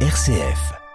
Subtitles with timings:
[0.00, 0.85] RCF.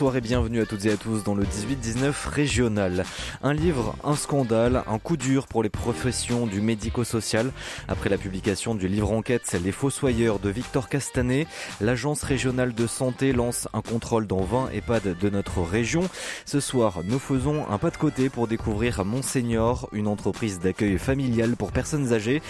[0.00, 3.04] Bonsoir et bienvenue à toutes et à tous dans le 18-19 régional.
[3.42, 7.52] Un livre, un scandale, un coup dur pour les professions du médico-social.
[7.86, 11.46] Après la publication du livre enquête Les Fossoyeurs de Victor Castanet,
[11.82, 16.08] l'agence régionale de santé lance un contrôle dans 20 EHPAD de notre région.
[16.46, 21.56] Ce soir, nous faisons un pas de côté pour découvrir Monseigneur, une entreprise d'accueil familial
[21.56, 22.40] pour personnes âgées,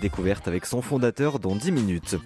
[0.00, 2.16] découverte avec son fondateur dans 10 minutes.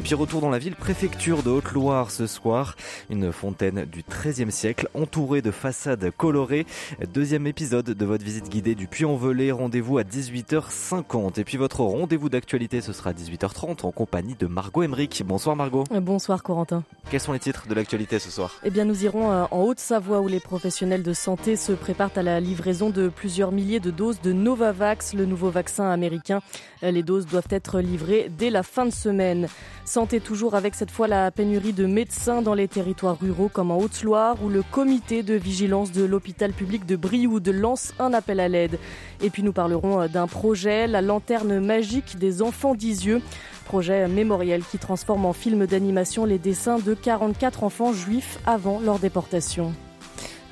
[0.00, 2.74] Et puis retour dans la ville préfecture de Haute-Loire ce soir,
[3.08, 6.66] une fontaine du XIIIe siècle, entouré de façades colorées.
[7.12, 9.50] Deuxième épisode de votre visite guidée du Puy-en-Velay.
[9.50, 11.38] Rendez-vous à 18h50.
[11.38, 15.22] Et puis votre rendez-vous d'actualité, ce sera à 18h30 en compagnie de Margot Emmerich.
[15.24, 15.84] Bonsoir Margot.
[15.92, 16.82] Euh, bonsoir Corentin.
[17.10, 18.52] Quels sont les titres de l'actualité ce soir?
[18.64, 22.22] Eh bien, nous irons euh, en Haute-Savoie où les professionnels de santé se préparent à
[22.22, 26.40] la livraison de plusieurs milliers de doses de Novavax, le nouveau vaccin américain.
[26.82, 29.48] Euh, les doses doivent être livrées dès la fin de semaine.
[29.84, 33.78] Santé toujours avec cette fois la pénurie de médecins dans les territoires ruraux comme en
[33.78, 38.48] Haute Où le comité de vigilance de l'hôpital public de Brioude lance un appel à
[38.48, 38.78] l'aide.
[39.22, 43.22] Et puis nous parlerons d'un projet, la lanterne magique des enfants d'Isieux,
[43.64, 48.98] projet mémoriel qui transforme en film d'animation les dessins de 44 enfants juifs avant leur
[48.98, 49.72] déportation.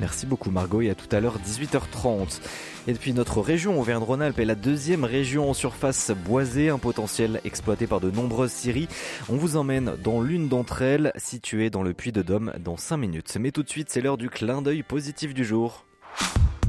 [0.00, 2.41] Merci beaucoup Margot et à tout à l'heure 18h30.
[2.86, 7.86] Et depuis notre région, Auvergne-Rhône-Alpes est la deuxième région en surface boisée, un potentiel exploité
[7.86, 8.89] par de nombreuses scieries.
[9.28, 12.97] On vous emmène dans l'une d'entre elles, située dans le Puy de Dôme, dans 5
[12.97, 13.36] minutes.
[13.39, 15.84] Mais tout de suite, c'est l'heure du clin d'œil positif du jour.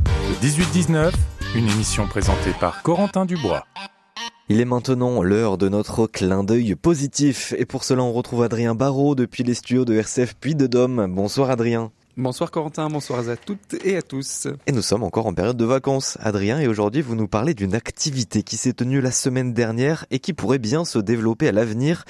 [0.04, 1.14] Le 18-19,
[1.56, 3.66] une émission présentée par Corentin Dubois.
[4.50, 7.54] Il est maintenant l'heure de notre clin d'œil positif.
[7.58, 11.08] Et pour cela, on retrouve Adrien Barraud depuis les studios de RCF Puy de Dôme.
[11.16, 11.94] Bonsoir Adrien.
[12.18, 14.48] Bonsoir Corentin, bonsoir à toutes et à tous.
[14.68, 17.74] Et nous sommes encore en période de vacances, Adrien, et aujourd'hui vous nous parlez d'une
[17.74, 22.04] activité qui s'est tenue la semaine dernière et qui pourrait bien se développer à l'avenir,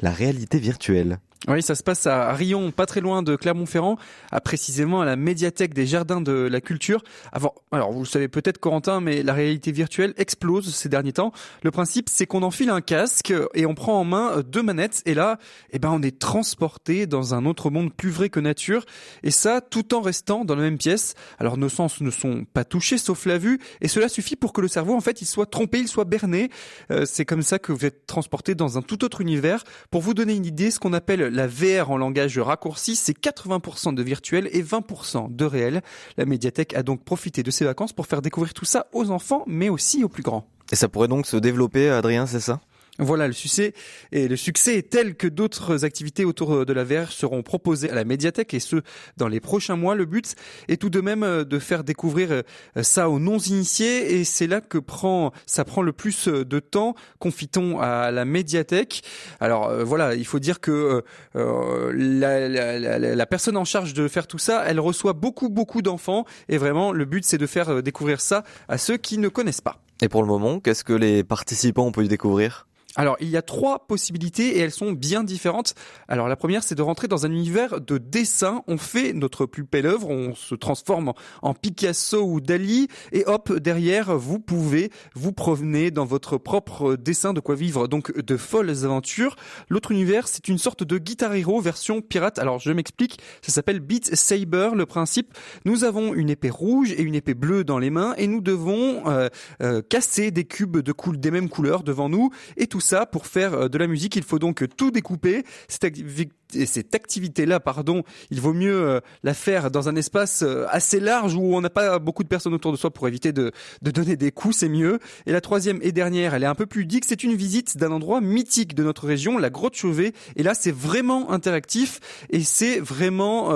[0.00, 1.18] la réalité virtuelle.
[1.46, 3.96] Oui, ça se passe à Rion, pas très loin de Clermont-Ferrand,
[4.32, 7.04] à précisément à la médiathèque des Jardins de la Culture.
[7.30, 11.30] Avant, alors vous le savez peut-être Corentin, mais la réalité virtuelle explose ces derniers temps.
[11.62, 15.14] Le principe, c'est qu'on enfile un casque et on prend en main deux manettes, et
[15.14, 15.38] là,
[15.70, 18.84] eh ben, on est transporté dans un autre monde plus vrai que nature,
[19.22, 21.14] et ça, tout en restant dans la même pièce.
[21.38, 24.60] Alors nos sens ne sont pas touchés, sauf la vue, et cela suffit pour que
[24.60, 26.50] le cerveau, en fait, il soit trompé, il soit berné.
[26.90, 29.62] Euh, c'est comme ça que vous êtes transporté dans un tout autre univers.
[29.92, 33.94] Pour vous donner une idée, ce qu'on appelle la VR en langage raccourci, c'est 80%
[33.94, 35.82] de virtuel et 20% de réel.
[36.16, 39.44] La médiathèque a donc profité de ses vacances pour faire découvrir tout ça aux enfants,
[39.46, 40.46] mais aussi aux plus grands.
[40.70, 42.60] Et ça pourrait donc se développer, Adrien, c'est ça?
[42.98, 43.74] Voilà, le succès
[44.10, 47.94] et le succès est tel que d'autres activités autour de la VR seront proposées à
[47.94, 48.76] la médiathèque et ce
[49.16, 49.94] dans les prochains mois.
[49.94, 50.34] Le but
[50.68, 52.42] est tout de même euh, de faire découvrir euh,
[52.82, 56.58] ça aux non initiés et c'est là que prend ça prend le plus euh, de
[56.58, 56.94] temps.
[57.18, 59.02] Confitons à la médiathèque.
[59.40, 61.02] Alors voilà, il faut dire que
[61.36, 66.24] euh, la, la, personne en charge de faire tout ça, elle reçoit beaucoup beaucoup d'enfants
[66.48, 69.80] et vraiment le but c'est de faire découvrir ça à ceux qui ne connaissent pas.
[70.00, 72.66] Et pour le moment, qu'est-ce que les participants ont pu découvrir?
[72.96, 75.74] Alors, il y a trois possibilités et elles sont bien différentes.
[76.08, 78.62] Alors, la première, c'est de rentrer dans un univers de dessin.
[78.66, 81.12] On fait notre plus belle œuvre, on se transforme
[81.42, 87.34] en Picasso ou Dali et hop, derrière, vous pouvez vous promener dans votre propre dessin
[87.34, 87.88] de quoi vivre.
[87.88, 89.36] Donc, de folles aventures.
[89.68, 92.38] L'autre univers, c'est une sorte de Guitar Hero version pirate.
[92.38, 93.18] Alors, je m'explique.
[93.42, 94.70] Ça s'appelle Beat Saber.
[94.74, 95.34] Le principe,
[95.66, 99.06] nous avons une épée rouge et une épée bleue dans les mains et nous devons
[99.08, 99.28] euh,
[99.62, 103.26] euh, casser des cubes de couleurs des mêmes couleurs devant nous et tout ça pour
[103.26, 104.16] faire euh, de la musique.
[104.16, 105.44] Il faut donc tout découper.
[105.68, 111.34] Cette activité-là, pardon, il vaut mieux euh, la faire dans un espace euh, assez large
[111.34, 113.52] où on n'a pas beaucoup de personnes autour de soi pour éviter de,
[113.82, 114.98] donner des coups, c'est mieux.
[115.26, 117.92] Et la troisième et dernière, elle est un peu plus ludique, c'est une visite d'un
[117.92, 120.12] endroit mythique de notre région, la grotte Chauvet.
[120.36, 122.00] Et là, c'est vraiment interactif
[122.30, 123.52] et c'est vraiment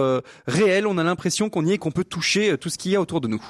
[0.46, 0.86] réel.
[0.86, 3.20] On a l'impression qu'on y est, qu'on peut toucher tout ce qu'il y a autour
[3.20, 3.42] de nous.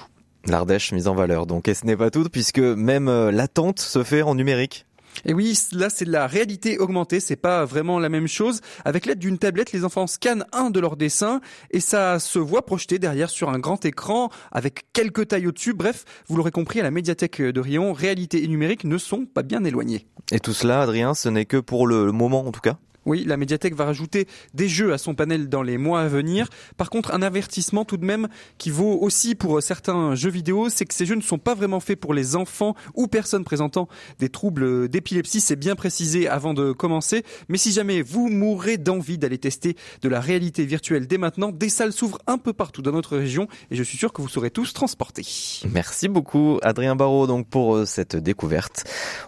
[0.47, 1.47] L'Ardèche mise en valeur.
[1.47, 4.87] Donc, et ce n'est pas tout, puisque même l'attente se fait en numérique.
[5.25, 8.61] Et oui, là c'est de la réalité augmentée, c'est pas vraiment la même chose.
[8.85, 12.65] Avec l'aide d'une tablette, les enfants scannent un de leurs dessins et ça se voit
[12.67, 15.75] projeté derrière sur un grand écran avec quelques tailles au-dessus.
[15.75, 19.43] Bref, vous l'aurez compris, à la médiathèque de Rion, réalité et numérique ne sont pas
[19.43, 20.07] bien éloignés.
[20.31, 22.79] Et tout cela, Adrien, ce n'est que pour le moment en tout cas?
[23.07, 26.49] Oui, la médiathèque va rajouter des jeux à son panel dans les mois à venir.
[26.77, 28.29] Par contre, un avertissement tout de même
[28.59, 31.81] qui vaut aussi pour certains jeux vidéo, c'est que ces jeux ne sont pas vraiment
[31.81, 33.89] faits pour les enfants ou personnes présentant
[34.19, 35.41] des troubles d'épilepsie.
[35.41, 37.25] C'est bien précisé avant de commencer.
[37.49, 41.69] Mais si jamais vous mourrez d'envie d'aller tester de la réalité virtuelle dès maintenant, des
[41.69, 44.51] salles s'ouvrent un peu partout dans notre région et je suis sûr que vous serez
[44.51, 45.27] tous transportés.
[45.71, 48.85] Merci beaucoup Adrien Barraud donc pour euh, cette découverte.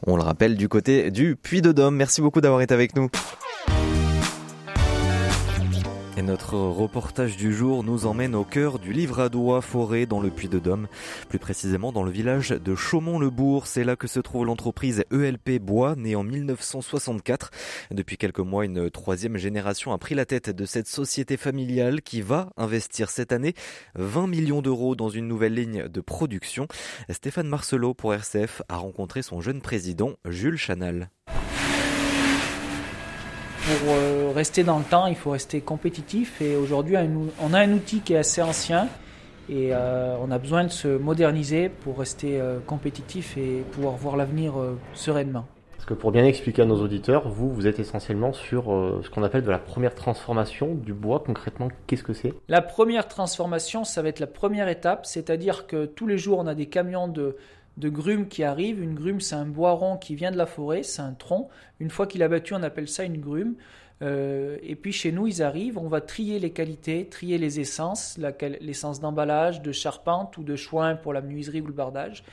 [0.06, 1.97] On le rappelle du côté du Puy de Dôme.
[1.97, 3.09] Merci beaucoup d'avoir été avec nous.
[6.16, 10.87] Et notre reportage du jour nous emmène au cœur du Livradois forêt dans le Puy-de-Dôme,
[11.28, 13.66] plus précisément dans le village de Chaumont-le-Bourg.
[13.66, 17.50] C'est là que se trouve l'entreprise ELP Bois, née en 1964.
[17.90, 22.20] Depuis quelques mois, une troisième génération a pris la tête de cette société familiale qui
[22.20, 23.55] va investir cette année
[23.96, 26.69] 20 millions d'euros dans une nouvelle ligne de production.
[27.11, 31.11] Stéphane Marcelot pour RCF a rencontré son jeune président Jules Chanal
[33.64, 36.40] pour euh, rester dans le temps, il faut rester compétitif.
[36.43, 36.96] Et aujourd'hui,
[37.40, 38.88] on a un outil qui est assez ancien
[39.49, 44.16] et euh, on a besoin de se moderniser pour rester euh, compétitif et pouvoir voir
[44.16, 44.55] l'avenir
[44.93, 45.46] sereinement.
[45.72, 48.64] Parce que pour bien expliquer à nos auditeurs, vous, vous êtes essentiellement sur
[49.02, 51.22] ce qu'on appelle de la première transformation du bois.
[51.25, 52.32] Concrètement, qu'est-ce que c'est?
[52.49, 56.46] La première transformation, ça va être la première étape, c'est-à-dire que tous les jours, on
[56.46, 57.37] a des camions de,
[57.76, 58.82] de grumes qui arrivent.
[58.82, 61.49] Une grume, c'est un bois rond qui vient de la forêt, c'est un tronc.
[61.81, 63.55] Une fois qu'il a battu, on appelle ça une grume.
[64.03, 68.19] Euh, et puis chez nous, ils arrivent, on va trier les qualités, trier les essences,
[68.61, 72.25] l'essence d'emballage, de charpente ou de choin pour la menuiserie ou le bardage.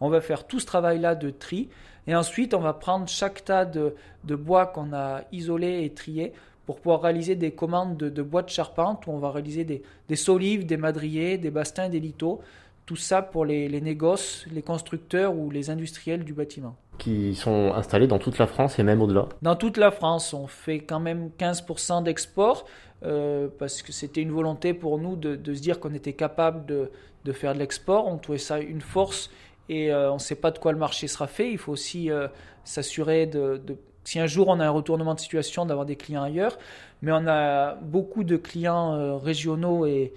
[0.00, 1.68] On va faire tout ce travail-là de tri.
[2.06, 3.94] Et ensuite, on va prendre chaque tas de,
[4.24, 6.32] bois qu'on a isolé et trié
[6.66, 10.66] pour pouvoir réaliser des commandes de, bois de charpente où on va réaliser des, solives,
[10.66, 12.40] des madriers, des bastins, des lithos.
[12.86, 16.76] Tout ça pour les, négoces, les constructeurs ou les industriels du bâtiment.
[16.98, 20.46] Qui sont installés dans toute la France et même au-delà Dans toute la France, on
[20.46, 22.64] fait quand même 15% d'export
[23.04, 27.32] euh, parce que c'était une volonté pour nous de, se dire qu'on était capable de,
[27.32, 28.06] faire de l'export.
[28.06, 29.30] On trouvait ça une force
[29.68, 31.50] et euh, on ne sait pas de quoi le marché sera fait.
[31.50, 32.28] Il faut aussi euh,
[32.62, 33.60] s'assurer de,
[34.04, 36.56] si un jour on a un retournement de situation, d'avoir des clients ailleurs.
[37.02, 40.12] Mais on a beaucoup de clients régionaux et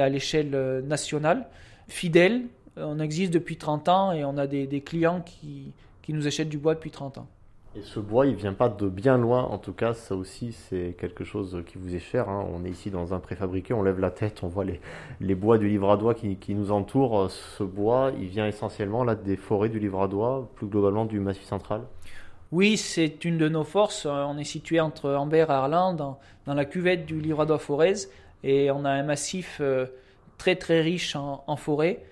[0.00, 1.46] à l'échelle nationale
[1.88, 2.42] fidèle.
[2.76, 5.72] On existe depuis 30 ans et on a des, clients qui,
[6.02, 7.26] qui, nous achètent du bois depuis 30 ans.
[7.74, 9.42] Et ce bois, il vient pas de bien loin.
[9.42, 12.28] En tout cas, ça aussi, c'est quelque chose qui vous est cher.
[12.28, 12.46] Hein.
[12.52, 14.80] On est ici dans un préfabriqué, on lève la tête, on voit les,
[15.20, 17.30] les bois du livradois qui, qui nous entourent.
[17.30, 21.82] Ce bois, il vient essentiellement là des forêts du livradois, plus globalement du Massif central.
[22.52, 24.06] Oui, c'est une de nos forces.
[24.06, 27.94] On est situé entre Ambert et Arlan, dans, dans la cuvette du livradois forez,
[28.42, 29.58] et on a un massif.
[29.60, 29.86] Euh,
[30.38, 32.02] très très riche en, forêt.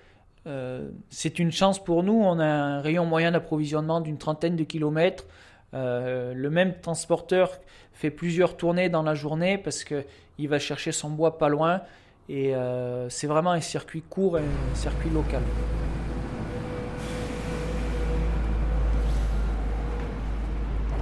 [0.47, 2.13] Euh, c'est une chance pour nous.
[2.13, 5.25] On a un rayon moyen d'approvisionnement d'une trentaine de kilomètres.
[5.73, 7.51] Euh, le même transporteur
[7.93, 11.81] fait plusieurs tournées dans la journée parce qu'il va chercher son bois pas loin.
[12.29, 15.41] Et euh, c'est vraiment un circuit court et un circuit local.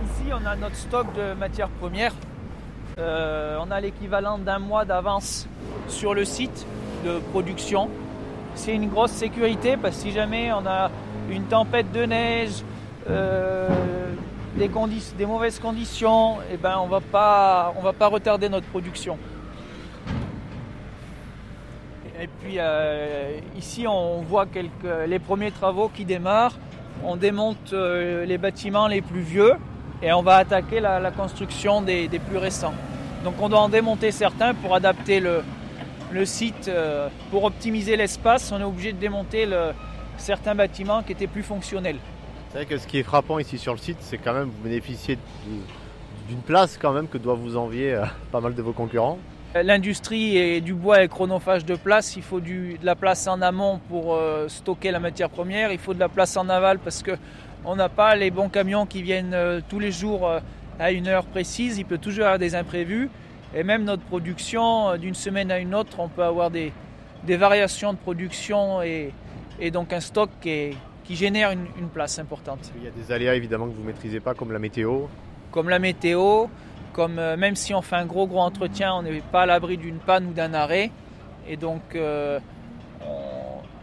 [0.06, 2.14] Ici, on a notre stock de matières premières.
[2.98, 5.48] on a l'équivalent d'un mois d'avance
[5.88, 6.66] sur le site
[7.04, 7.90] de production.
[8.56, 10.90] C'est une grosse sécurité parce que si jamais on a
[11.30, 12.64] une tempête de neige,
[13.10, 13.68] euh,
[14.56, 14.70] des,
[15.18, 16.88] des, mauvaises conditions, eh ben on on
[17.82, 19.18] va pas retarder notre production.
[22.24, 24.46] Et puis euh, ici on voit
[25.08, 26.58] les premiers travaux qui démarrent.
[27.04, 29.54] On démonte euh, les bâtiments les plus vieux
[30.02, 32.74] et on va attaquer la, construction des, plus récents.
[33.24, 35.44] Donc on doit en démonter certains pour adapter le,
[36.14, 39.48] le site, euh, pour optimiser l'espace, on est obligé de démonter
[40.18, 41.98] certains bâtiments qui étaient plus fonctionnels.
[42.50, 44.64] C'est vrai que ce qui est frappant ici sur le site, c'est quand même vous
[44.64, 45.18] bénéficiez
[46.28, 49.18] d'une place quand même que doivent vous envier euh, pas mal de vos concurrents.
[49.56, 52.16] L'industrie et du bois est chronophage de place.
[52.16, 55.72] Il faut de la place en amont pour euh, stocker la matière première.
[55.72, 59.04] Il faut de la place en aval parce qu'on n'a pas les bons camions qui
[59.04, 60.28] viennent tous les jours
[60.80, 61.78] à une heure précise.
[61.78, 63.12] Il peut toujours y avoir des imprévus.
[63.56, 66.74] Et même notre production, euh, d'une semaine à une autre, on peut avoir des,
[67.26, 69.14] variations de production et,
[69.72, 70.76] donc un stock qui,
[71.10, 72.72] génère une, place importante.
[72.78, 75.04] Il y a des aléas évidemment que vous ne maîtrisez pas, comme la météo
[75.52, 76.48] Comme la météo,
[76.92, 79.78] comme euh, même si on fait un gros gros entretien, on n'est pas à l'abri
[79.78, 80.92] d'une panne ou d'un arrêt.
[81.48, 82.40] Et donc euh,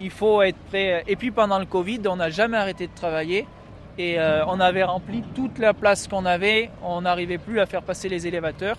[0.00, 1.04] il faut être prêt.
[1.06, 3.46] Et puis pendant le Covid, on n'a jamais arrêté de travailler.
[3.98, 6.70] Et on avait rempli toute la place qu'on avait.
[6.82, 8.78] On n'arrivait plus à faire passer les élévateurs.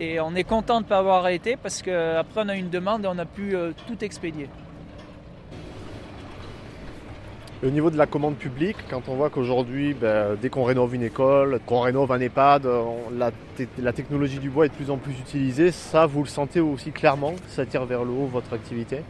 [0.00, 3.04] Et on est content de ne pas avoir arrêté parce qu'après on a une demande
[3.04, 4.48] et on a pu euh, tout expédier.
[7.64, 11.02] au niveau de la commande publique, quand on voit qu'aujourd'hui, ben, dès qu'on rénove une
[11.02, 12.68] école, qu'on rénove un EHPAD,
[13.16, 16.90] la, technologie du bois est de plus en plus utilisée, ça vous le sentez aussi
[16.90, 17.34] clairement?
[17.48, 19.00] Ça tire vers le haut votre activité?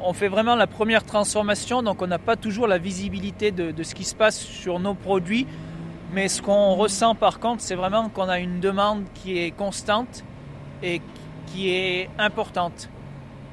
[0.00, 3.94] On fait vraiment la première transformation, donc on n'a pas toujours la visibilité de, ce
[3.96, 5.46] qui se passe sur nos produits.
[6.12, 10.24] Mais ce qu'on ressent par contre, c'est vraiment qu'on a une demande qui est constante
[10.82, 11.02] et
[11.46, 12.88] qui est importante.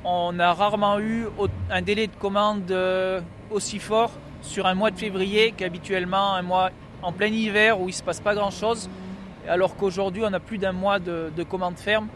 [0.04, 1.28] On a rarement eu
[1.70, 3.22] un délai de commande euh,
[3.52, 6.70] aussi fort sur un mois de février qu'habituellement un mois
[7.02, 8.90] en plein hiver où il ne se passe pas grand-chose,
[9.48, 12.08] alors qu'aujourd'hui on a plus d'un mois de, de commandes fermes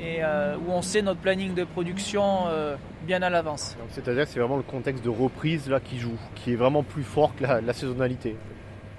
[0.00, 3.76] et euh, où on sait notre planning de production euh, bien à l'avance.
[3.90, 7.04] C'est-à-dire que c'est vraiment le contexte de reprise là qui joue, qui est vraiment plus
[7.04, 8.36] fort que la, saisonnalité.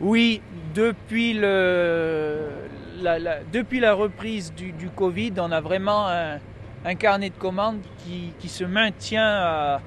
[0.01, 0.41] Oui,
[0.73, 2.49] depuis, le,
[3.01, 7.81] la, depuis la reprise du, Covid, on a vraiment un, carnet de commandes
[8.39, 9.79] qui, se maintient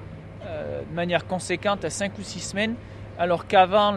[0.43, 2.75] euh, de manière conséquente à 5 ou 6 semaines,
[3.17, 3.91] alors qu'avant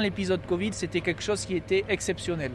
[0.00, 2.52] l'épisode Covid, c'était quelque chose qui était exceptionnel.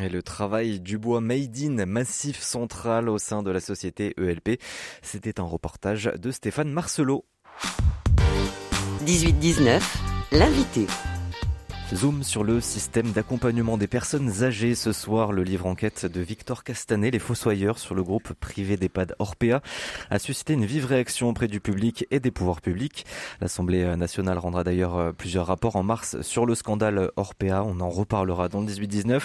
[0.00, 4.60] Et le travail du bois made in massif central au sein de la société ELP,
[5.02, 7.24] c'était un reportage de Stéphane Marcelot.
[9.04, 9.80] 18-19,
[10.32, 10.86] l'invité.
[11.94, 15.30] Zoom sur le système d'accompagnement des personnes âgées ce soir.
[15.30, 19.60] Le livre enquête de Victor Castanet, Les Fossoyeurs, sur le groupe privé d'EHPAD Orpea,
[20.10, 23.06] a suscité une vive réaction auprès du public et des pouvoirs publics.
[23.40, 27.62] L'Assemblée nationale rendra d'ailleurs euh, plusieurs rapports en mars sur le scandale Orpea.
[27.64, 29.22] On en reparlera dans le 18-19.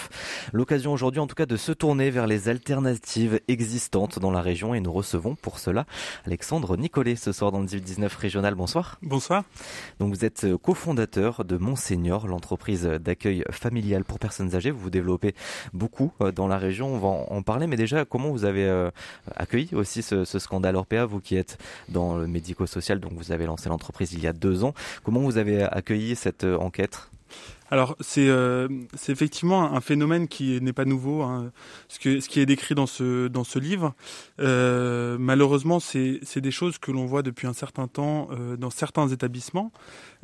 [0.52, 4.72] L'occasion aujourd'hui, en tout cas, de se tourner vers les alternatives existantes dans la région
[4.72, 5.84] et nous recevons pour cela
[6.26, 8.54] Alexandre Nicolet ce soir dans le 18-19 régional.
[8.54, 8.98] Bonsoir.
[9.02, 9.42] Bonsoir.
[9.98, 14.70] Donc vous êtes cofondateur de Monseigneur, l'entreprise entreprise d'accueil familial pour personnes âgées.
[14.70, 15.34] Vous vous développez
[15.72, 16.94] beaucoup euh, dans la région.
[16.94, 18.90] On va en parler, mais déjà, comment vous avez euh,
[19.34, 21.56] accueilli aussi ce, scandale Orpea, vous qui êtes
[21.88, 24.74] dans le médico-social, donc vous avez lancé l'entreprise il y a deux ans.
[25.02, 27.08] Comment vous avez accueilli cette euh, enquête?
[27.72, 28.28] Alors c'est
[29.08, 31.22] effectivement un phénomène qui n'est pas nouveau.
[31.22, 31.50] Hein.
[31.88, 33.94] Ce, qui est décrit dans ce livre,
[34.38, 39.72] malheureusement c'est des choses que l'on voit depuis un certain temps dans certains établissements.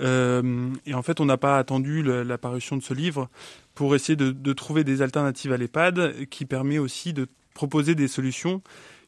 [0.01, 3.29] Euh, et en fait, on n'a pas attendu l'apparition de ce livre
[3.75, 8.63] pour essayer de, trouver des alternatives à l'EHPAD qui permet aussi de proposer des solutions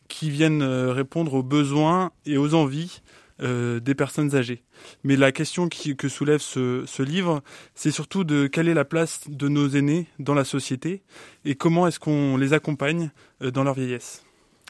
[0.08, 3.00] qui viennent euh, répondre aux besoins et aux envies
[3.42, 4.62] euh, des personnes âgées.
[5.04, 7.42] Mais la question que soulève ce, livre,
[7.74, 11.02] c'est surtout de quelle est la place de nos aînés dans la société
[11.44, 14.24] et comment est-ce qu'on les accompagne dans leur vieillesse.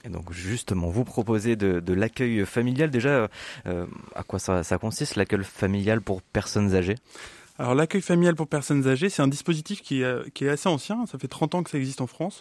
[0.04, 2.90] Et donc justement, vous proposez de, l'accueil familial.
[2.90, 3.28] Déjà,
[3.66, 6.96] euh, à quoi ça consiste l'accueil familial pour personnes âgées?
[7.60, 11.18] Alors l'accueil familial pour personnes âgées, c'est un dispositif qui est, est, assez ancien, ça
[11.18, 12.40] fait 30 ans que ça existe en France,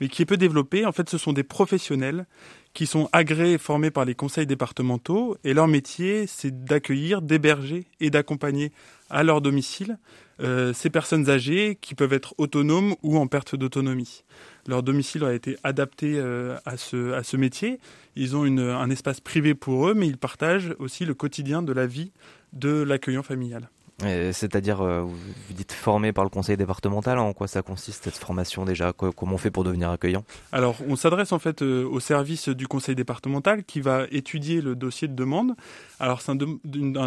[0.00, 0.86] mais qui est peu développé.
[0.86, 2.24] En fait, ce sont des professionnels
[2.72, 7.84] qui sont agréés et formés par les conseils départementaux, et leur métier, c'est d'accueillir, d'héberger
[8.00, 8.72] et d'accompagner
[9.10, 9.98] à leur domicile
[10.40, 14.24] euh, ces personnes âgées qui peuvent être autonomes ou en perte d'autonomie.
[14.66, 17.80] Leur domicile a été adapté euh, à, ce, métier.
[18.16, 21.86] Ils ont un espace privé pour eux, mais ils partagent aussi le quotidien de la
[21.86, 22.12] vie
[22.54, 23.68] de l'accueillant familial.
[24.00, 28.64] C'est-à-dire, euh, vous dites formé par le conseil départemental, en quoi ça consiste cette formation
[28.64, 30.24] déjà Comment on fait pour devenir accueillant?
[30.50, 34.74] Alors, on s'adresse en fait euh, au service du conseil départemental qui va étudier le
[34.74, 35.54] dossier de demande.
[36.00, 36.36] Alors, c'est un,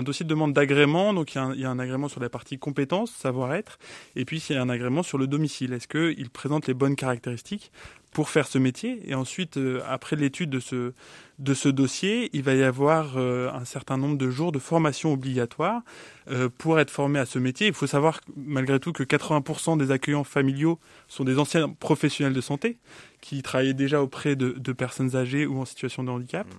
[0.03, 3.79] dossier de demande d'agrément, donc il y, a un, agrément sur la partie compétences, savoir-être,
[4.15, 5.73] et puis il y a un agrément sur le domicile.
[5.73, 7.71] Est-ce qu'il présente les bonnes caractéristiques
[8.11, 8.99] pour faire ce métier.
[9.05, 10.93] Et ensuite, euh, après l'étude de ce,
[11.39, 15.13] de ce dossier, il va y avoir euh, un certain nombre de jours de formation
[15.13, 15.81] obligatoire
[16.29, 17.67] euh, pour être formé à ce métier.
[17.67, 22.41] Il faut savoir malgré tout que 80% des accueillants familiaux sont des anciens professionnels de
[22.41, 22.77] santé
[23.21, 26.57] qui travaillaient déjà auprès de, de personnes âgées ou en situation de handicap, mmh.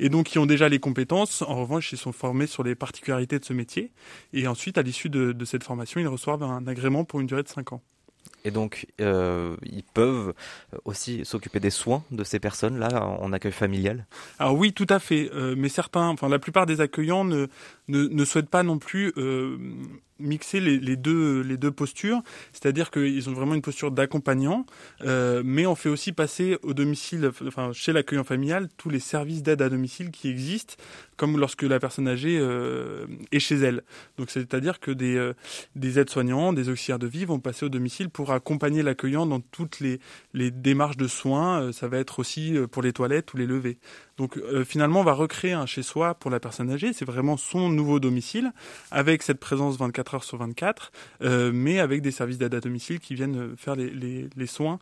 [0.00, 1.42] et donc qui ont déjà les compétences.
[1.42, 3.92] En revanche, ils sont formés sur les particularités de ce métier.
[4.32, 7.42] Et ensuite, à l'issue de, de cette formation, ils reçoivent un agrément pour une durée
[7.42, 7.82] de 5 ans.
[8.44, 10.32] Et donc, euh, ils peuvent
[10.84, 14.06] aussi s'occuper des soins de ces personnes-là en accueil familial?
[14.38, 15.30] Alors oui, tout à fait.
[15.34, 17.48] Euh, mais certains, enfin la plupart des accueillants ne,
[17.88, 19.58] ne, ne souhaitent pas non plus euh,
[20.18, 22.22] mixer les, deux, les deux postures,
[22.52, 24.66] c'est-à-dire qu'ils ont vraiment une posture d'accompagnant,
[25.02, 29.42] euh, mais on fait aussi passer au domicile, enfin chez l'accueillant familial, tous les services
[29.42, 30.74] d'aide à domicile qui existent,
[31.16, 33.82] comme lorsque la personne âgée euh, est chez elle.
[34.16, 35.34] Donc c'est-à-dire que des, euh,
[35.74, 39.80] des aides-soignants, des auxiliaires de vie vont passer au domicile pour accompagner l'accueillant dans toutes
[39.80, 40.00] les,
[40.32, 41.72] les démarches de soins.
[41.72, 43.78] Ça va être aussi pour les toilettes ou les levées.
[44.16, 46.92] Donc finalement, on va recréer un chez-soi pour la personne âgée.
[46.92, 48.52] C'est vraiment son nouveau domicile
[48.90, 50.92] avec cette présence 24 24 heures sur 24,
[51.52, 54.78] mais avec des services d'aide à domicile qui viennent faire les, les, les soins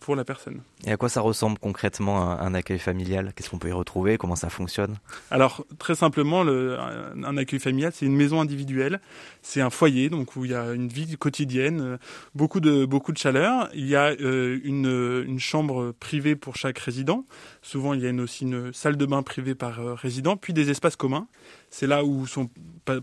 [0.00, 0.60] pour la personne.
[0.86, 3.32] Et à quoi ça ressemble concrètement un, accueil familial?
[3.34, 4.18] Qu'est-ce qu'on peut y retrouver?
[4.18, 4.96] Comment ça fonctionne?
[5.30, 9.00] Alors très simplement, le, un accueil familial, c'est une maison individuelle,
[9.42, 11.98] c'est un foyer donc où il y a une vie quotidienne,
[12.34, 13.68] beaucoup de beaucoup de chaleur.
[13.74, 17.24] Il y a une, une chambre privée pour chaque résident.
[17.62, 20.96] Souvent, il y a aussi une salle de bain privée par résident, puis des espaces
[20.96, 21.26] communs.
[21.72, 22.50] C'est là où sont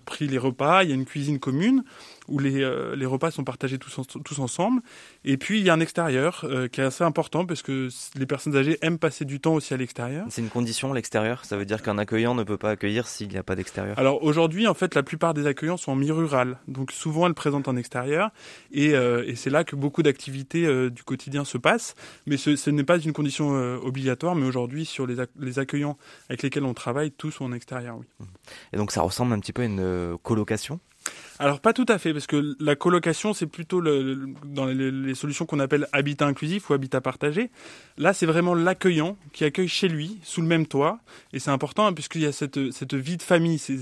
[0.05, 0.83] pris les repas.
[0.83, 1.83] Il y a une cuisine commune
[2.29, 4.81] où les, euh, les repas sont partagés tous, tous ensemble.
[5.25, 8.25] Et puis il y a un extérieur euh, qui est assez important parce que les
[8.25, 10.25] personnes âgées aiment passer du temps aussi à l'extérieur.
[10.29, 11.45] C'est une condition l'extérieur?
[11.45, 13.97] Ça veut dire qu'un accueillant ne peut pas accueillir s'il n'y a pas d'extérieur?
[13.99, 17.67] Alors aujourd'hui, en fait, la plupart des accueillants sont en mi-rural, donc souvent elles présentent
[17.67, 18.31] un extérieur.
[18.71, 21.95] Et, euh, et c'est là que beaucoup d'activités du quotidien se passent.
[22.25, 23.49] Mais ce, ce n'est pas une condition
[23.83, 24.35] obligatoire.
[24.35, 25.97] Mais aujourd'hui, sur les, les accueillants
[26.29, 28.05] avec lesquels on travaille, tous sont en extérieur, oui.
[28.73, 30.79] Et donc ça ressemble un petit peu à une colocation?
[31.41, 35.45] Alors pas tout à fait, parce que la colocation, c'est plutôt le, dans les, solutions
[35.45, 37.49] qu'on appelle habitat inclusif ou habitat partagé.
[37.97, 40.99] Là, c'est vraiment l'accueillant qui accueille chez lui, sous le même toit.
[41.31, 43.77] Et c'est important, hein, puisqu'il y a cette, cette vie de famille, c'est,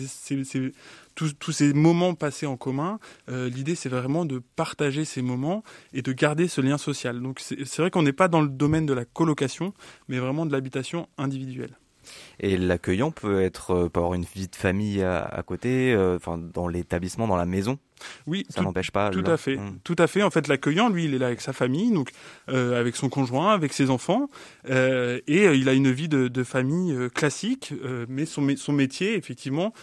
[1.16, 3.00] tous, ces moments passés en commun.
[3.28, 7.20] Euh, l'idée, c'est vraiment de partager ces moments et de garder ce lien social.
[7.24, 9.74] Donc c'est vrai qu'on n'est pas dans le domaine de la colocation,
[10.10, 11.76] mais vraiment de l'habitation individuelle.
[12.40, 16.68] Et l'accueillant peut être, peut avoir une vie de famille à, côté, euh, enfin dans
[16.68, 17.80] l'établissement, dans la maison.
[18.26, 19.10] Oui, ça n'empêche pas.
[19.10, 19.80] Tout à fait, hmm.
[19.84, 20.24] tout à fait.
[20.24, 22.12] En fait, l'accueillant, lui, il est là avec sa famille, donc
[22.50, 24.30] euh, avec son conjoint, avec ses enfants,
[24.70, 27.74] euh, et euh, il a une vie de, de famille classique.
[27.84, 29.74] Euh, mais son, son métier, effectivement,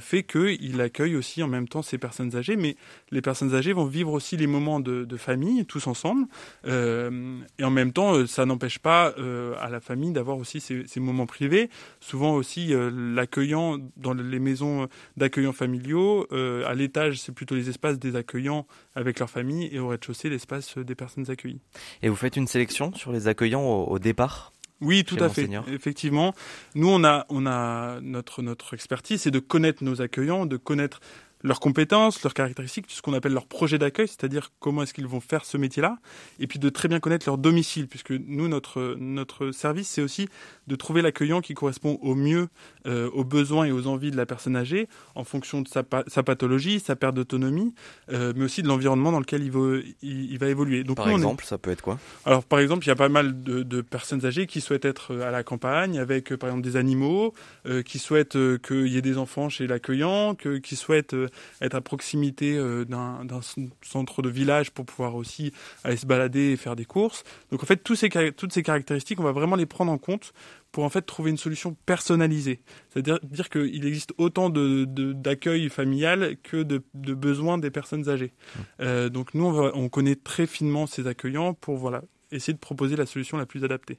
[0.00, 2.56] fait que il accueille aussi en même temps ces personnes âgées.
[2.56, 2.76] Mais
[3.10, 6.26] les personnes âgées vont vivre aussi les moments de, de famille tous ensemble,
[6.66, 9.14] et en même temps, ça n'empêche pas
[9.60, 11.70] à la famille d'avoir aussi ces, ces, moments privés.
[12.00, 18.16] Souvent aussi, l'accueillant dans les maisons d'accueillants familiaux, à l'étage, c'est plutôt les espaces des
[18.16, 21.60] accueillants avec leur famille et au rez-de-chaussée l'espace des personnes accueillies.
[22.02, 24.52] Et vous faites une sélection sur les accueillants au, départ
[24.84, 25.48] oui, tout à fait.
[25.68, 26.34] Effectivement,
[26.74, 30.98] nous on a on a notre notre expertise, c'est de connaître nos accueillants, de connaître
[31.42, 35.20] leurs compétences, leurs caractéristiques, ce qu'on appelle leur projet d'accueil, c'est-à-dire comment est-ce qu'ils vont
[35.20, 35.98] faire ce métier-là,
[36.38, 40.28] et puis de très bien connaître leur domicile, puisque nous, notre, notre service, c'est aussi
[40.66, 42.48] de trouver l'accueillant qui correspond au mieux
[42.86, 46.22] euh, aux besoins et aux envies de la personne âgée, en fonction de sa, sa
[46.22, 47.74] pathologie, sa perte d'autonomie,
[48.12, 50.84] euh, mais aussi de l'environnement dans lequel il va, il, va évoluer.
[50.84, 51.98] Donc, par exemple, ça peut être quoi?
[52.24, 55.16] Alors, par exemple, il y a pas mal de, de, personnes âgées qui souhaitent être
[55.16, 57.34] à la campagne, avec, par exemple, des animaux,
[57.66, 61.14] euh, qui souhaitent qu'il y ait des enfants chez l'accueillant, qui souhaitent
[61.60, 63.40] être à proximité euh, d'un
[63.82, 65.52] centre de village pour pouvoir aussi
[65.84, 67.24] aller se balader et faire des courses.
[67.50, 70.32] Donc en fait, tous ces, toutes ces caractéristiques, on va vraiment les prendre en compte
[70.70, 72.60] pour en fait trouver une solution personnalisée.
[72.90, 78.32] C'est-à-dire dire, qu'il existe autant d'accueil de, familial que de, de, besoins des personnes âgées.
[78.32, 78.60] Mmh.
[78.80, 82.96] Euh, donc nous, on, on connaît très finement ces accueillants pour voilà, essayer de proposer
[82.96, 83.98] la solution la plus adaptée.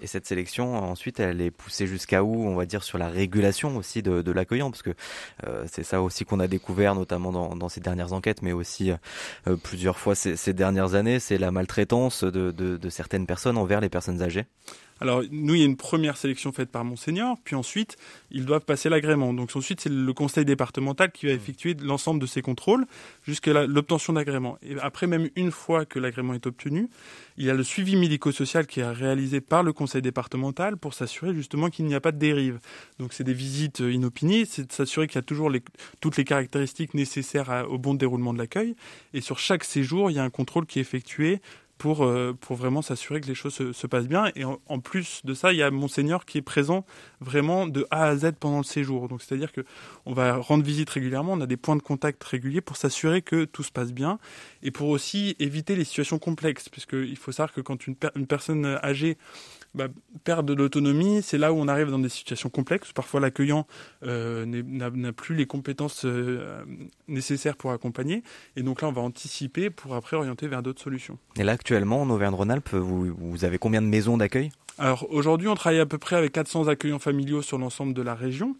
[0.00, 3.76] Et cette sélection, ensuite, elle est poussée jusqu'à où On va dire sur la régulation
[3.76, 4.94] aussi de, de l'accueillant, parce que
[5.46, 8.92] euh, c'est ça aussi qu'on a découvert, notamment dans, ces dernières enquêtes, mais aussi
[9.46, 13.58] euh, plusieurs fois ces, ces, dernières années, c'est la maltraitance de, de, de certaines personnes
[13.58, 14.46] envers les personnes âgées.
[15.00, 17.96] Alors, nous, il y a une première sélection faite par Monseigneur, puis ensuite,
[18.30, 19.34] ils doivent passer l'agrément.
[19.34, 21.36] Donc, ensuite, c'est le conseil départemental qui va mmh.
[21.36, 22.86] effectuer l'ensemble de ces contrôles
[23.26, 24.56] jusqu'à l'obtention d'agrément.
[24.62, 26.88] Et après, même une fois que l'agrément est obtenu,
[27.36, 31.34] il y a le suivi médico-social qui est réalisé par le conseil départemental pour s'assurer
[31.34, 32.58] justement qu'il n'y a pas de dérive.
[32.98, 35.62] Donc, c'est des visites euh, inopinées, c'est de s'assurer qu'il y a toujours les,
[36.00, 38.74] toutes les caractéristiques nécessaires au bon déroulement de l'accueil.
[39.12, 41.40] Et sur chaque séjour, il y a un contrôle qui est effectué
[41.78, 44.30] pour, euh, pour vraiment s'assurer que les choses se, se passent bien.
[44.34, 46.84] Et en, plus de ça, il y a Monseigneur qui est présent
[47.20, 49.08] vraiment de A à Z pendant le séjour.
[49.08, 49.64] Donc c'est-à-dire que
[50.06, 53.44] on va rendre visite régulièrement, on a des points de contact réguliers pour s'assurer que
[53.44, 54.18] tout se passe bien
[54.62, 59.18] et pour aussi éviter les situations complexes, puisqu'il faut savoir que quand une personne âgée
[59.76, 59.88] bah,
[60.24, 62.92] perdre de l'autonomie, c'est là où on arrive dans des situations complexes.
[62.92, 63.66] Parfois, l'accueillant
[64.04, 66.64] euh, n'a plus les compétences euh,
[67.08, 68.22] nécessaires pour accompagner.
[68.56, 71.18] Et donc là, on va anticiper pour après orienter vers d'autres solutions.
[71.36, 74.50] Et là, actuellement, en Auvergne-Rhône-Alpes, vous avez combien de maisons d'accueil?
[75.10, 78.56] Aujourd'hui, on travaille à peu près avec 400 accueillants familiaux sur l'ensemble de la région,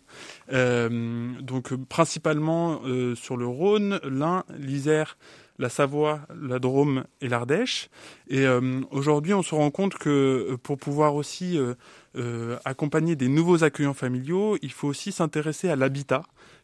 [0.52, 5.18] euh, donc principalement euh, sur le Rhône, l'Ain, l'Isère,
[5.58, 7.88] la Savoie, la Drôme et l'Ardèche.
[8.28, 11.58] Et euh, aujourd'hui, on se rend compte que pour pouvoir aussi
[12.64, 16.22] accompagner des nouveaux accueillants familiaux, il faut aussi s'intéresser à l'habitat.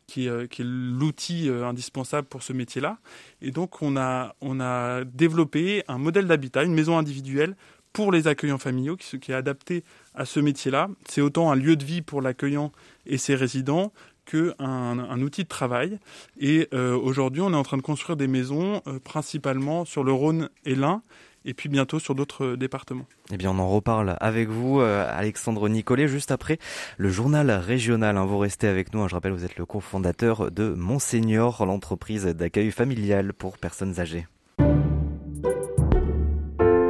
[0.09, 2.99] Qui, est l'outil indispensable pour ce métier-là.
[3.41, 7.57] Et donc, on a développé un modèle d'habitat, une maison individuelle
[7.93, 10.89] pour les accueillants familiaux, qui, qui est adapté à ce métier-là.
[11.09, 12.73] C'est autant un lieu de vie pour l'accueillant
[13.07, 13.93] et ses résidents
[14.25, 15.99] qu'un un outil de travail.
[16.39, 20.75] Et aujourd'hui, on est en train de construire des maisons principalement sur le Rhône et
[20.75, 21.03] l'Ain
[21.45, 23.07] et puis bientôt sur d'autres départements.
[23.33, 26.59] Eh bien, on en reparle avec vous, Alexandre Nicolet, juste après
[26.97, 28.17] le journal régional.
[28.17, 28.25] Hein.
[28.25, 29.01] vous restez avec nous.
[29.03, 29.09] Hein.
[29.09, 34.27] je rappelle, vous êtes le cofondateur de Monseigneur, l'entreprise d'accueil familial pour personnes âgées.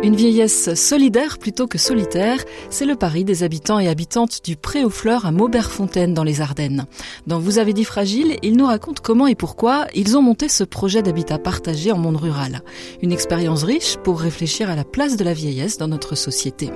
[0.03, 4.83] Une vieillesse solidaire plutôt que solitaire, c'est le pari des habitants et habitantes du Pré
[4.83, 6.87] aux Fleurs à Mauberfontaine dans les Ardennes.
[7.29, 10.65] Dans Vous avez dit fragile, ils nous racontent comment et pourquoi ils ont monté ce
[10.65, 12.63] projet d'habitat partagé en monde rural.
[13.01, 16.71] Une expérience riche pour réfléchir à la place de la vieillesse dans notre société.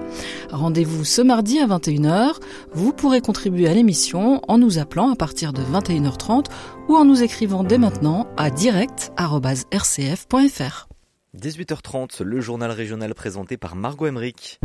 [0.53, 2.35] Rendez-vous ce mardi à 21h.
[2.75, 6.45] Vous pourrez contribuer à l'émission en nous appelant à partir de 21h30
[6.89, 10.87] ou en nous écrivant dès maintenant à direct.rcf.fr.
[11.37, 14.59] 18h30, le journal régional présenté par Margot Emmerich.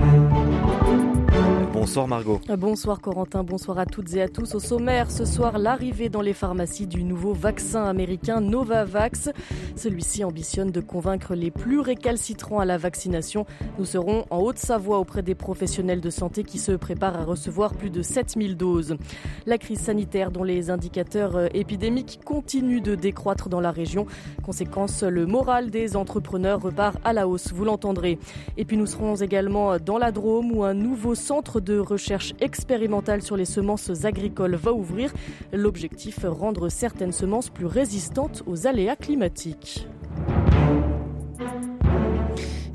[1.82, 2.40] Bonsoir Margot.
[2.60, 4.54] Bonsoir Corentin, bonsoir à toutes et à tous.
[4.54, 9.32] Au sommaire, ce soir, l'arrivée dans les pharmacies du nouveau vaccin américain Novavax.
[9.76, 13.48] Celui-ci ambitionne de convaincre les plus récalcitrants à la vaccination.
[13.80, 17.90] Nous serons en Haute-Savoie auprès des professionnels de santé qui se préparent à recevoir plus
[17.90, 18.96] de 7000 doses.
[19.48, 24.06] La crise sanitaire dont les indicateurs euh, épidémiques continuent de décroître dans la région.
[24.44, 28.20] Conséquence, le moral des entrepreneurs repart à la hausse, vous l'entendrez.
[28.56, 32.34] Et puis nous serons également dans la Drôme où un nouveau centre de de recherche
[32.42, 35.14] expérimentale sur les semences agricoles va ouvrir.
[35.54, 39.88] L'objectif, rendre certaines semences plus résistantes aux aléas climatiques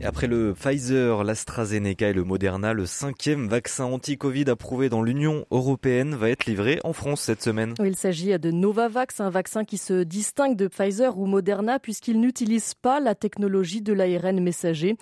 [0.06, 6.14] après le Pfizer, l'AstraZeneca et le Moderna, le cinquième vaccin anti-Covid approuvé dans l'Union européenne
[6.14, 7.74] va être livré en France cette semaine.
[7.84, 12.74] Il s'agit de Novavax, un vaccin qui se distingue de Pfizer ou Moderna puisqu'il n'utilise
[12.74, 14.96] pas la technologie de l'ARN messager.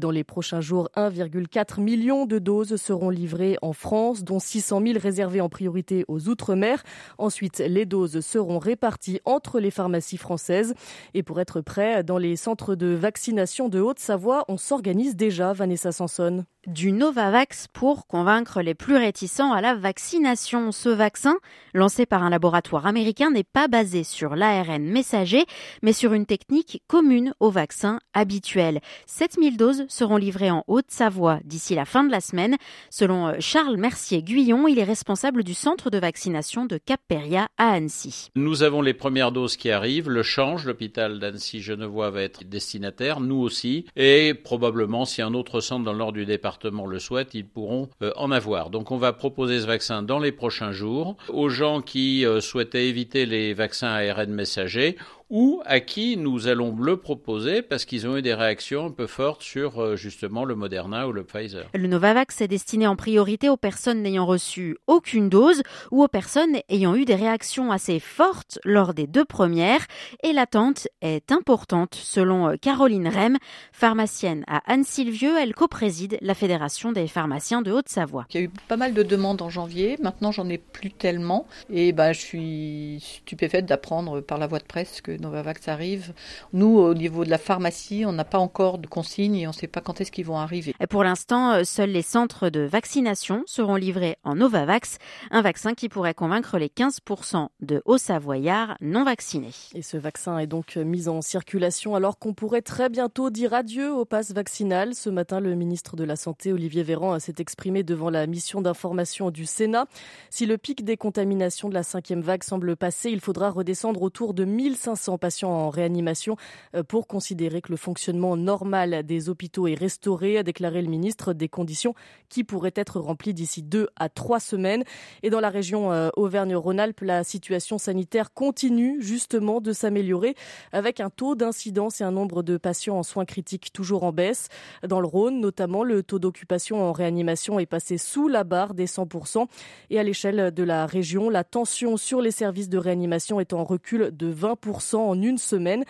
[0.00, 4.98] Dans les prochains jours, 1,4 million de doses seront livrées en France, dont 600 000
[5.00, 6.82] réservées en priorité aux Outre-mer.
[7.18, 10.74] Ensuite, les doses seront réparties entre les pharmacies françaises.
[11.14, 15.92] Et pour être prêt, dans les centres de vaccination de Haute-Savoie, on s'organise déjà, Vanessa
[15.92, 20.70] Sanson du Novavax pour convaincre les plus réticents à la vaccination.
[20.70, 21.38] Ce vaccin,
[21.72, 25.46] lancé par un laboratoire américain, n'est pas basé sur l'ARN messager,
[25.82, 28.80] mais sur une technique commune aux vaccins habituels.
[29.06, 32.56] 7000 doses seront livrées en Haute-Savoie d'ici la fin de la semaine.
[32.90, 38.28] Selon euh, Charles Mercier-Guyon, il est responsable du centre de vaccination de Cap-Péria à Annecy.
[38.34, 40.10] Nous avons les premières doses qui arrivent.
[40.10, 45.84] Le change, l'hôpital d'Annecy-Genevois va être destinataire, nous aussi, et probablement si un autre centre
[45.84, 48.70] dans le nord du département le souhaitent, ils pourront euh, en avoir.
[48.70, 52.88] Donc on va proposer ce vaccin dans les prochains jours aux gens qui euh, souhaitaient
[52.88, 54.96] éviter les vaccins ARN messagers
[55.30, 59.06] ou à qui nous allons le proposer parce qu'ils ont eu des réactions un peu
[59.06, 61.68] fortes sur euh, justement le Moderna ou le Pfizer.
[61.74, 66.56] Le Novavax est destiné en priorité aux personnes n'ayant reçu aucune dose ou aux personnes
[66.70, 69.86] ayant eu des réactions assez fortes lors des deux premières
[70.22, 73.36] et l'attente est importante selon euh, Caroline Rem,
[73.72, 78.26] pharmacienne à Anne-Sylvieux, elle co-préside la Fédération des pharmaciens de Haute-Savoie.
[78.30, 81.46] Il y a eu pas mal de demandes en janvier, maintenant j'en ai plus tellement
[81.70, 86.12] et ben, je suis stupéfaite d'apprendre par la voie de presse que Novavax arrive.
[86.52, 89.54] Nous, au niveau de la pharmacie, on n'a pas encore de consignes et on ne
[89.54, 90.74] sait pas quand est-ce qu'ils vont arriver.
[90.80, 94.98] Et pour l'instant, euh, seuls les centres de vaccination seront livrés en Novavax,
[95.30, 99.54] un vaccin qui pourrait convaincre les 15% de hauts-savoyards non vaccinés.
[99.74, 103.92] Et ce vaccin est donc mis en circulation alors qu'on pourrait très bientôt dire adieu
[103.92, 104.94] au pass vaccinal.
[104.94, 109.30] Ce matin, le ministre de la Santé, Olivier Véran, s'est exprimé devant la mission d'information
[109.30, 109.86] du Sénat.
[110.30, 114.34] Si le pic des contaminations de la cinquième vague semble passer, il faudra redescendre autour
[114.34, 116.36] de 1500 patients en réanimation
[116.74, 121.32] euh, pour considérer que le fonctionnement normal des hôpitaux est restauré, a déclaré le ministre,
[121.32, 121.94] des conditions
[122.28, 124.84] qui pourraient être remplies d'ici deux à trois semaines.
[125.22, 130.34] Et dans la région euh, Auvergne-Rhône-Alpes, la situation sanitaire continue justement de s'améliorer
[130.72, 134.48] avec un taux d'incidence et un nombre de patients en soins critiques toujours en baisse.
[134.86, 138.86] Dans le Rhône, notamment, le taux d'occupation en réanimation est passé sous la barre des
[138.86, 139.46] 100%.
[139.90, 143.64] Et à l'échelle de la région, la tension sur les services de réanimation est en
[143.64, 145.84] recul de 20% en une semaine.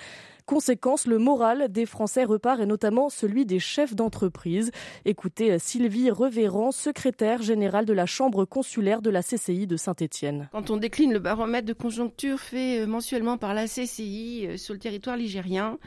[0.49, 4.71] Conséquence, le moral des Français repart et notamment celui des chefs d'entreprise.
[5.05, 10.49] Écoutez Sylvie Revéran, secrétaire générale de la Chambre consulaire de la CCI de Saint-Étienne.
[10.53, 14.73] Quand on décline le baromètre de conjoncture fait euh, mensuellement par la CCI euh, sur
[14.73, 15.79] le territoire ligérien,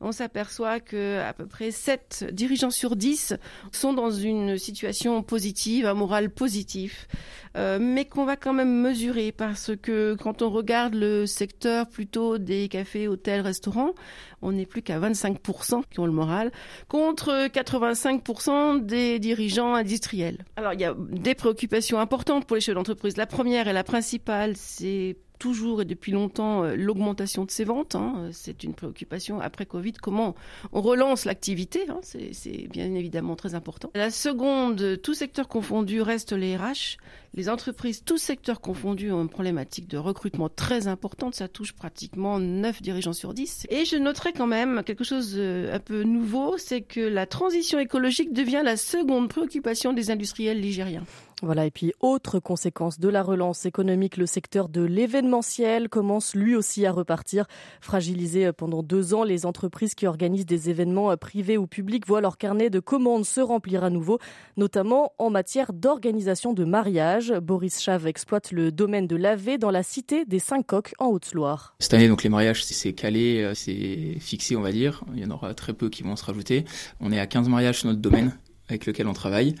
[0.00, 3.34] on s'aperçoit que à peu près 7 dirigeants sur 10
[3.72, 7.08] sont dans une situation positive, un moral positif,
[7.56, 12.38] euh, mais qu'on va quand même mesurer parce que quand on regarde le secteur plutôt
[12.38, 13.94] des cafés, hôtels, restaurants,
[14.42, 16.52] on n'est plus qu'à 25% qui ont le moral,
[16.88, 20.44] contre 85% des dirigeants industriels.
[20.56, 23.16] Alors il y a des préoccupations importantes pour les chefs d'entreprise.
[23.16, 27.94] La première et la principale, c'est toujours et depuis longtemps euh, l'augmentation de ses ventes.
[27.94, 28.28] Hein.
[28.32, 29.94] C'est une préoccupation après Covid.
[29.94, 30.34] Comment
[30.72, 32.00] on relance l'activité hein.
[32.02, 33.90] C'est bien évidemment très important.
[33.94, 36.98] La seconde, tout secteur confondu, reste les RH.
[37.34, 41.34] Les entreprises, tous secteurs confondus, ont une problématique de recrutement très importante.
[41.34, 43.66] Ça touche pratiquement 9 dirigeants sur 10.
[43.70, 47.78] Et je noterai quand même quelque chose euh, un peu nouveau, c'est que la transition
[47.78, 51.04] écologique devient la seconde préoccupation des industriels ligériens.
[51.40, 56.56] Voilà, et puis autre conséquence de la relance économique, le secteur de l'événementiel commence lui
[56.56, 57.46] aussi à repartir.
[57.80, 62.38] Fragilisé pendant deux ans, les entreprises qui organisent des événements privés ou publics voient leur
[62.38, 64.18] carnet de commandes se remplir à nouveau,
[64.56, 67.32] notamment en matière d'organisation de mariage.
[67.40, 71.76] Boris Chave exploite le domaine de l'AV dans la cité des Cinq Coques en Haute-Loire.
[71.78, 75.04] Cette année, donc les mariages, c'est calé, euh, c'est fixé, on va dire.
[75.14, 76.64] Il y en aura très peu qui vont se rajouter.
[76.98, 78.36] On est à 15 mariages sur notre domaine
[78.68, 79.54] avec lequel on travaille.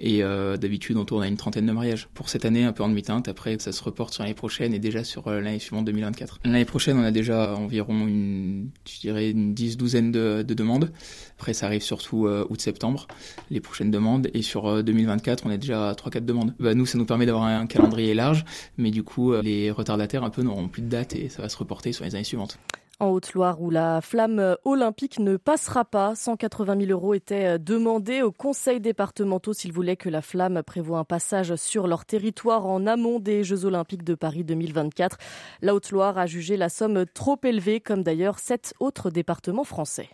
[0.00, 2.08] Et euh, d'habitude, on tourne à une trentaine de mariages.
[2.14, 3.28] Pour cette année, un peu en demi-teinte.
[3.28, 6.40] Après, ça se reporte sur l'année prochaine et déjà sur euh, l'année suivante, 2024.
[6.44, 10.90] L'année prochaine, on a déjà environ une, je dirais, une dix, douzaine de, de demandes.
[11.38, 13.08] Après, ça arrive surtout euh, août-septembre,
[13.50, 14.30] les prochaines demandes.
[14.32, 16.54] Et sur 2024, on est déjà à 3-4 demandes.
[16.58, 18.46] Bah, nous, ça nous permet d'avoir un calendrier large.
[18.78, 21.58] Mais du coup, les retardataires, un peu, n'auront plus de date et ça va se
[21.58, 22.58] reporter sur les années suivantes
[23.00, 26.14] en Haute-Loire où la flamme olympique ne passera pas.
[26.14, 31.04] 180 000 euros étaient demandés au conseil départementaux s'ils voulaient que la flamme prévoie un
[31.04, 35.16] passage sur leur territoire en amont des Jeux olympiques de Paris 2024.
[35.62, 40.08] La Haute-Loire a jugé la somme trop élevée, comme d'ailleurs sept autres départements français.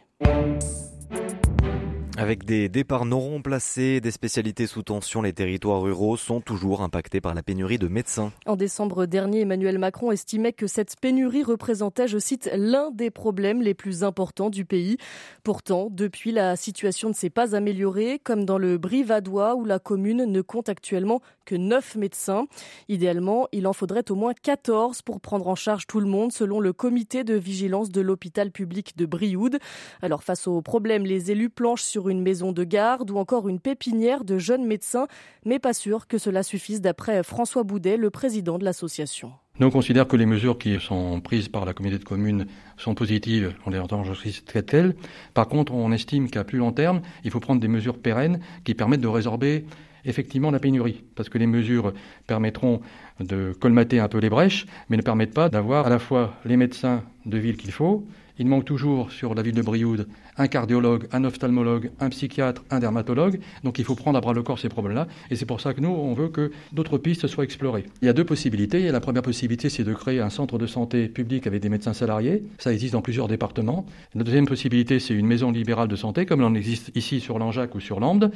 [2.19, 7.21] Avec des départs non remplacés, des spécialités sous tension, les territoires ruraux sont toujours impactés
[7.21, 8.33] par la pénurie de médecins.
[8.47, 13.61] En décembre dernier, Emmanuel Macron estimait que cette pénurie représentait, je cite, l'un des problèmes
[13.61, 14.97] les plus importants du pays.
[15.45, 20.25] Pourtant, depuis, la situation ne s'est pas améliorée, comme dans le Brivadois où la commune
[20.25, 22.47] ne compte actuellement que 9 médecins.
[22.89, 26.61] Idéalement, il en faudrait au moins 14 pour prendre en charge tout le monde, selon
[26.61, 29.59] le comité de vigilance de l'hôpital public de Brioude.
[30.01, 33.61] Alors, face aux problèmes, les élus planchent sur une maison de garde ou encore une
[33.61, 35.07] pépinière de jeunes médecins,
[35.45, 39.33] mais pas sûr que cela suffise d'après François Boudet, le président de l'association.
[39.59, 42.95] Nous, on considère que les mesures qui sont prises par la communauté de communes sont
[42.95, 44.95] positives, on les enregistre très telles.
[45.33, 48.75] Par contre, on estime qu'à plus long terme, il faut prendre des mesures pérennes qui
[48.75, 49.65] permettent de résorber
[50.05, 51.93] effectivement la pénurie, parce que les mesures
[52.27, 52.81] permettront
[53.19, 56.57] de colmater un peu les brèches, mais ne permettent pas d'avoir à la fois les
[56.57, 58.07] médecins de ville qu'il faut,
[58.39, 60.07] il manque toujours sur la ville de Brioude
[60.39, 63.41] un cardiologue, un ophtalmologue, un psychiatre, un dermatologue.
[63.65, 65.07] Donc il faut prendre à bras le corps ces problèmes-là.
[65.31, 67.87] Et c'est pour ça que nous, on veut que d'autres pistes soient explorées.
[68.03, 68.91] Il y a deux possibilités.
[68.91, 72.45] la première possibilité, c'est de créer un centre de santé public avec des médecins salariés.
[72.59, 73.87] Ça existe dans plusieurs départements.
[74.15, 77.75] La deuxième possibilité, c'est une maison libérale de santé, comme l'on existe ici sur Langeac
[77.75, 78.33] ou sur Lambde.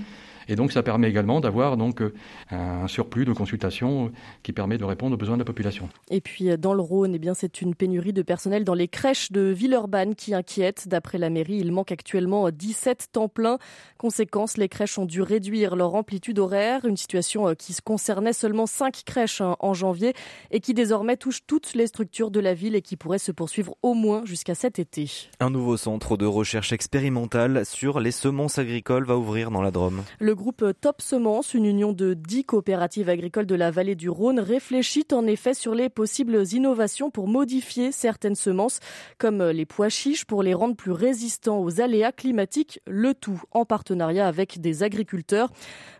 [0.51, 2.13] Et donc ça permet également d'avoir donc euh,
[2.51, 4.11] un surplus de consultations
[4.43, 5.89] qui permet de répondre aux besoins de la population.
[6.11, 8.89] Et puis euh, dans le Rhône, eh bien c'est une pénurie de personnel dans les
[8.89, 10.89] crèches de Villeurbanne qui inquiète.
[10.89, 13.59] D'après la mairie, il manque actuellement 17 temps plein.
[13.97, 18.67] Conséquence, les crèches ont dû réduire leur amplitude horaire, une situation euh, qui concernait seulement
[18.67, 20.15] 5 crèches hein, en janvier
[20.51, 23.77] et qui désormais touche toutes les structures de la ville et qui pourrait se poursuivre
[23.85, 25.29] au moins jusqu'à cet été.
[25.39, 30.03] Un nouveau centre de recherche expérimentale sur les semences agricoles va ouvrir dans la Drôme.
[30.19, 34.41] Le groupe Top Semences, une union de 10 coopératives agricoles de la vallée du Rhône,
[34.41, 38.81] réfléchit en effet sur les possibles innovations pour modifier certaines semences,
[39.19, 43.67] comme les pois chiches, pour les rendre plus résistants aux aléas climatiques, le tout en
[43.67, 45.51] partenariat avec des agriculteurs.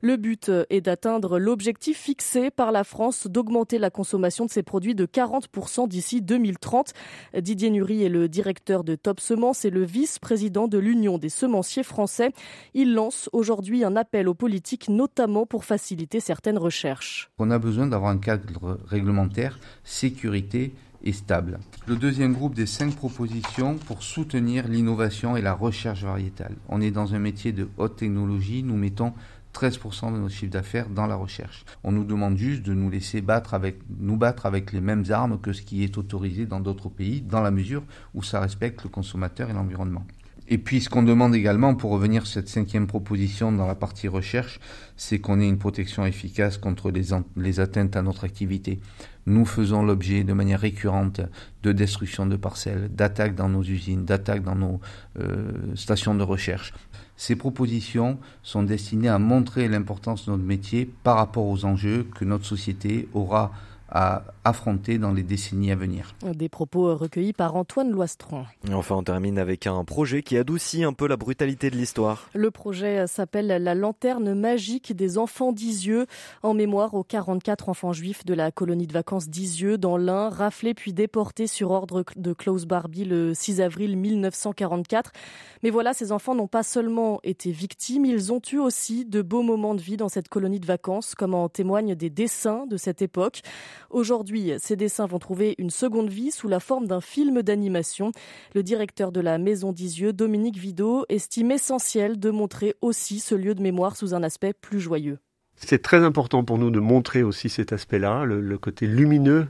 [0.01, 4.95] Le but est d'atteindre l'objectif fixé par la France d'augmenter la consommation de ces produits
[4.95, 6.95] de 40% d'ici 2030.
[7.39, 11.83] Didier Nury est le directeur de Top Semences et le vice-président de l'Union des semenciers
[11.83, 12.33] français.
[12.73, 17.31] Il lance aujourd'hui un appel politiques, notamment pour faciliter certaines recherches.
[17.39, 21.59] On a besoin d'avoir un cadre réglementaire, sécurité et stable.
[21.87, 26.57] Le deuxième groupe des cinq propositions pour soutenir l'innovation et la recherche variétale.
[26.69, 29.13] On est dans un métier de haute technologie, nous mettons
[29.55, 31.65] 13% de notre chiffre d'affaires dans la recherche.
[31.83, 35.41] On nous demande juste de nous laisser battre avec, nous battre avec les mêmes armes
[35.41, 37.83] que ce qui est autorisé dans d'autres pays, dans la mesure
[38.15, 40.05] où ça respecte le consommateur et l'environnement.
[40.53, 44.09] Et puis ce qu'on demande également, pour revenir sur cette cinquième proposition dans la partie
[44.09, 44.59] recherche,
[44.97, 48.81] c'est qu'on ait une protection efficace contre les, atteintes à notre activité.
[49.27, 51.21] Nous faisons l'objet de manière récurrente
[51.63, 54.81] de destruction de parcelles, d'attaques dans nos usines, d'attaques dans nos
[55.21, 56.75] euh, stations de recherche.
[57.17, 62.25] Ces propositions sont destinées à montrer l'importance de notre métier par rapport aux enjeux que
[62.25, 63.53] notre société aura
[63.89, 66.15] à affronter dans les décennies à venir.
[66.23, 68.45] Des propos recueillis par Antoine Loistron.
[68.69, 72.29] Et enfin, on termine avec un projet qui adoucit un peu la brutalité de l'histoire.
[72.35, 76.07] Le projet s'appelle La lanterne magique des enfants d'Isieux,
[76.43, 80.75] en mémoire aux 44 enfants juifs de la colonie de vacances d'Isieux dans l'Ain, raflés
[80.75, 85.13] puis déportés sur ordre de Klaus Barbie le 6 avril 1944.
[85.63, 89.43] Mais voilà, ces enfants n'ont pas seulement été victimes, ils ont eu aussi de beaux
[89.43, 93.03] moments de vie dans cette colonie de vacances, comme en témoignent des dessins de cette
[93.03, 93.43] époque.
[93.91, 98.13] Aujourd'hui, ces dessins vont trouver une seconde vie sous la forme d'un film d'animation.
[98.55, 103.55] Le directeur de la Maison d'Isieux, Dominique Vidot, estime essentiel de montrer aussi ce lieu
[103.55, 105.19] de mémoire sous un aspect plus joyeux.
[105.63, 109.47] C'est très important pour nous de montrer aussi cet aspect-là, le, côté lumineux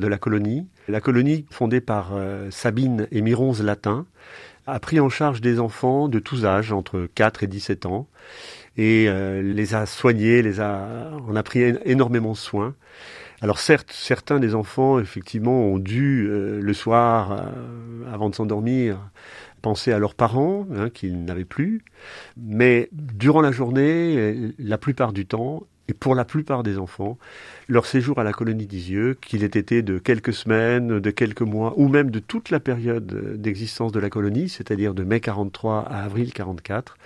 [0.00, 0.66] de la colonie.
[0.88, 4.06] La colonie, fondée par euh, Sabine et Mironze Latin,
[4.66, 8.08] a pris en charge des enfants de tous âges, entre 4 et 17 ans,
[8.76, 12.74] et euh, les a soignés, les a, on a pris énormément soin.
[13.42, 19.10] Alors certes, certains des enfants, effectivement, ont dû, euh, le soir, euh, avant de s'endormir,
[19.62, 21.82] penser à leurs parents, hein, qu'ils n'avaient plus.
[22.36, 27.18] Mais durant la journée, la plupart du temps, et pour la plupart des enfants,
[27.66, 31.74] leur séjour à la colonie d'Isieux, qu'il ait été de quelques semaines, de quelques mois,
[31.76, 36.04] ou même de toute la période d'existence de la colonie, c'est-à-dire de mai 43 à
[36.04, 36.96] avril 44,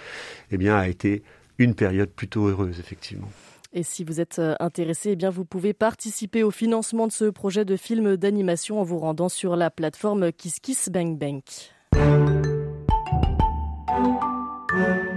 [0.50, 1.22] eh bien, a été
[1.56, 3.30] une période plutôt heureuse, effectivement.
[3.72, 7.26] Et si vous êtes euh, intéressé, eh bien vous pouvez participer au financement de ce
[7.26, 10.90] projet de film d'animation en vous rendant sur la plateforme Kiss Kiss.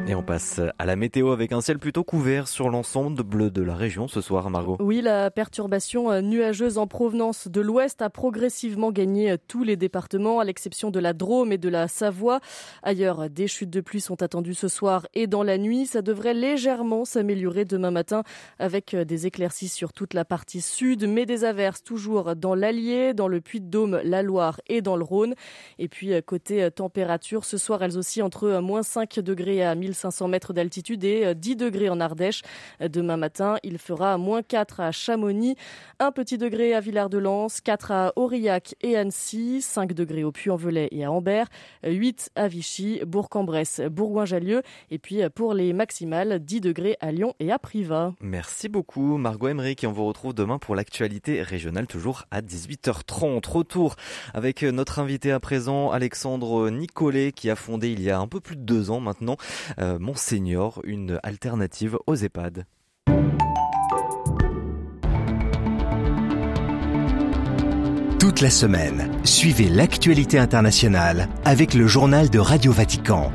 [0.07, 3.61] Et on passe à la météo avec un ciel plutôt couvert sur l'ensemble bleu de
[3.61, 4.75] la région ce soir, Margot.
[4.79, 9.75] Oui, la perturbation euh, nuageuse en provenance de l'ouest a progressivement gagné euh, tous les
[9.75, 12.39] départements, à l'exception de la Drôme et de la Savoie.
[12.81, 15.85] Ailleurs, des chutes de pluie sont attendues ce soir et dans la nuit.
[15.85, 18.23] Ça devrait légèrement s'améliorer demain matin
[18.57, 23.13] avec euh, des éclaircies sur toute la partie sud, mais des averses toujours dans l'Allier,
[23.13, 25.35] dans le Puy-de-Dôme, la Loire et dans le Rhône.
[25.77, 30.27] Et puis, côté température, ce soir, elles aussi entre moins 5 degrés à 1000 500
[30.27, 32.41] mètres d'altitude et 10 euh, degrés en Ardèche.
[32.79, 35.55] Demain matin, il fera moins 4 à Chamonix,
[35.99, 41.05] 1 petit degré à Villard-de-Lans, 4 à Aurillac et Annecy, 5 degrés au Puy-en-Velay et
[41.05, 41.47] à Ambert,
[41.83, 47.33] 8 à Vichy, Bourg-en-Bresse, Bourgoin-Jallieu et puis euh, pour les maximales, 10 degrés à Lyon
[47.39, 48.13] et à Privas.
[48.21, 53.47] Merci beaucoup Margot Emmerich et on vous retrouve demain pour l'actualité régionale toujours à 18h30.
[53.47, 53.95] Retour
[54.33, 58.27] avec euh, notre invité à présent Alexandre Nicolet qui a fondé il y a un
[58.27, 59.37] peu plus de deux ans maintenant
[59.99, 62.65] Monseigneur, une alternative aux EHPAD.
[68.19, 73.31] Toute la semaine, suivez l'actualité internationale avec le journal de Radio Vatican.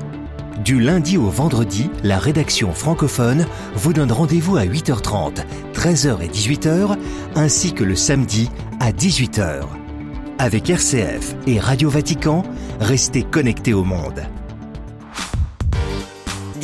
[0.62, 6.96] Du lundi au vendredi, la rédaction francophone vous donne rendez-vous à 8h30, 13h et 18h,
[7.35, 9.64] ainsi que le samedi à 18h.
[10.38, 12.42] Avec RCF et Radio Vatican,
[12.78, 14.22] restez connectés au monde.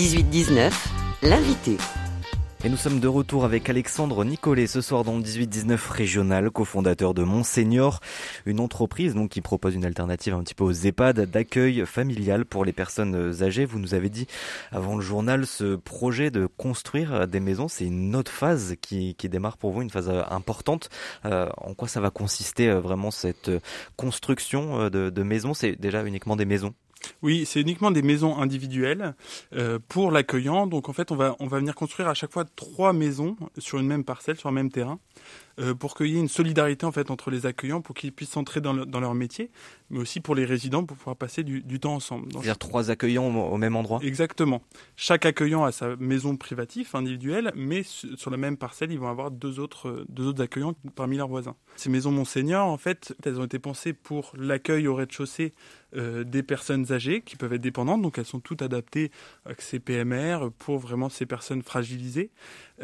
[0.00, 0.72] 18-19,
[1.24, 1.76] l'invité.
[2.64, 7.12] Et nous sommes de retour avec Alexandre Nicolet ce soir dans le 18-19 régional, cofondateur
[7.12, 8.00] de Monseigneur,
[8.46, 12.64] une entreprise donc qui propose une alternative un petit peu aux EHPAD d'accueil familial pour
[12.64, 13.66] les personnes âgées.
[13.66, 14.26] Vous nous avez dit
[14.72, 19.58] avant le journal ce projet de construire des maisons, c'est une autre phase qui, démarre
[19.58, 20.88] pour vous, une phase importante.
[21.26, 23.50] Euh, en quoi ça va consister euh, vraiment cette
[23.98, 25.52] construction euh, de maisons?
[25.52, 26.72] C'est déjà uniquement des maisons?
[27.22, 29.14] Oui, c'est uniquement des maisons individuelles
[29.54, 30.66] euh, pour l'accueillant.
[30.66, 33.78] Donc en fait, on va on va venir construire à chaque fois trois maisons sur
[33.78, 34.98] une même parcelle, sur un même terrain.
[35.58, 38.30] Euh, pour qu'il y ait une solidarité en fait entre les accueillants, pour qu'ils puissent
[38.30, 39.50] s'entrer dans, dans, leur métier,
[39.90, 42.28] mais aussi pour les résidents pour pouvoir passer du, du temps ensemble.
[42.32, 44.00] C'est-à-dire trois accueillants au, même endroit?
[44.02, 44.62] Exactement.
[44.96, 49.30] Chaque accueillant a sa maison privative individuelle, mais sur la même parcelle, ils vont avoir
[49.30, 51.56] deux autres, deux autres accueillants parmi leurs voisins.
[51.76, 55.52] Ces maisons Monseigneur, en fait, elles ont été pensées pour l'accueil au rez-de-chaussée
[55.96, 59.10] euh, des personnes âgées qui peuvent être dépendantes, donc elles sont toutes adaptées
[59.44, 62.30] avec ces PMR pour vraiment ces personnes fragilisées.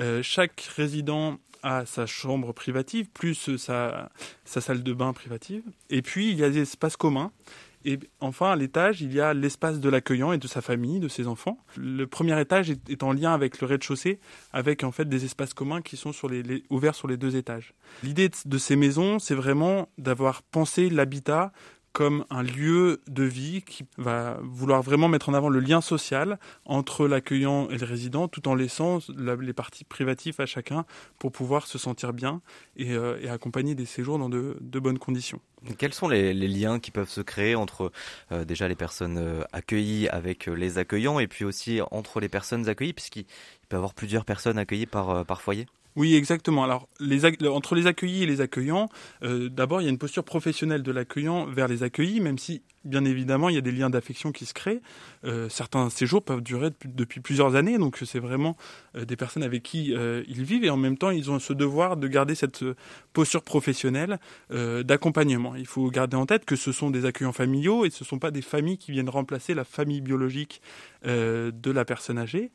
[0.01, 1.39] Euh, chaque résident
[1.85, 4.11] sa chambre privative, plus sa,
[4.45, 5.63] sa salle de bain privative.
[5.91, 7.33] Et puis, il y a des espaces communs.
[7.87, 11.07] Et enfin, à l'étage, il y a l'espace de l'accueillant et de sa famille, de
[11.07, 11.57] ses enfants.
[11.77, 14.19] Le premier étage est, en lien avec le rez-de-chaussée,
[14.53, 17.75] avec en fait des espaces communs qui sont sur les, ouverts sur les deux étages.
[18.03, 21.53] L'idée de ces maisons, c'est vraiment d'avoir pensé l'habitat
[21.97, 26.39] comme un lieu de vie qui va vouloir vraiment mettre en avant le lien social
[26.67, 30.85] entre l'accueillant et le résident, tout en laissant les parties privatives à chacun
[31.19, 32.43] pour pouvoir se sentir bien
[32.77, 35.41] et, euh, accompagner des séjours dans de, bonnes conditions.
[35.79, 37.91] Quels sont les, liens qui peuvent se créer entre
[38.31, 42.69] euh, déjà les personnes euh, accueillies avec les accueillants et puis aussi entre les personnes
[42.69, 43.25] accueillies, puisqu'il
[43.71, 45.65] peut y avoir plusieurs personnes accueillies par, par foyer?
[45.97, 46.63] Oui, exactement.
[46.63, 48.91] Alors, les, entre les accueillis et les accueillants,
[49.23, 52.63] euh, d'abord, il y a une posture professionnelle de l'accueillant vers les accueillis, même si
[52.87, 54.81] bien évidemment, il y a des liens d'affection qui se créent.
[55.25, 58.57] Euh, certains séjours peuvent durer depuis, plusieurs années, donc c'est vraiment
[58.95, 61.53] euh, des personnes avec qui euh, ils vivent et en même temps, ils ont ce
[61.53, 62.65] devoir de garder cette
[63.13, 64.19] posture professionnelle
[64.51, 65.55] d'accompagnement.
[65.57, 68.19] Il faut garder en tête que ce sont des accueillants familiaux et ce ne sont
[68.19, 70.61] pas des familles qui viennent remplacer la famille biologique
[71.05, 72.51] de la personne âgée.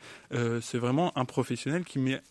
[0.62, 2.22] c'est vraiment un professionnel qui met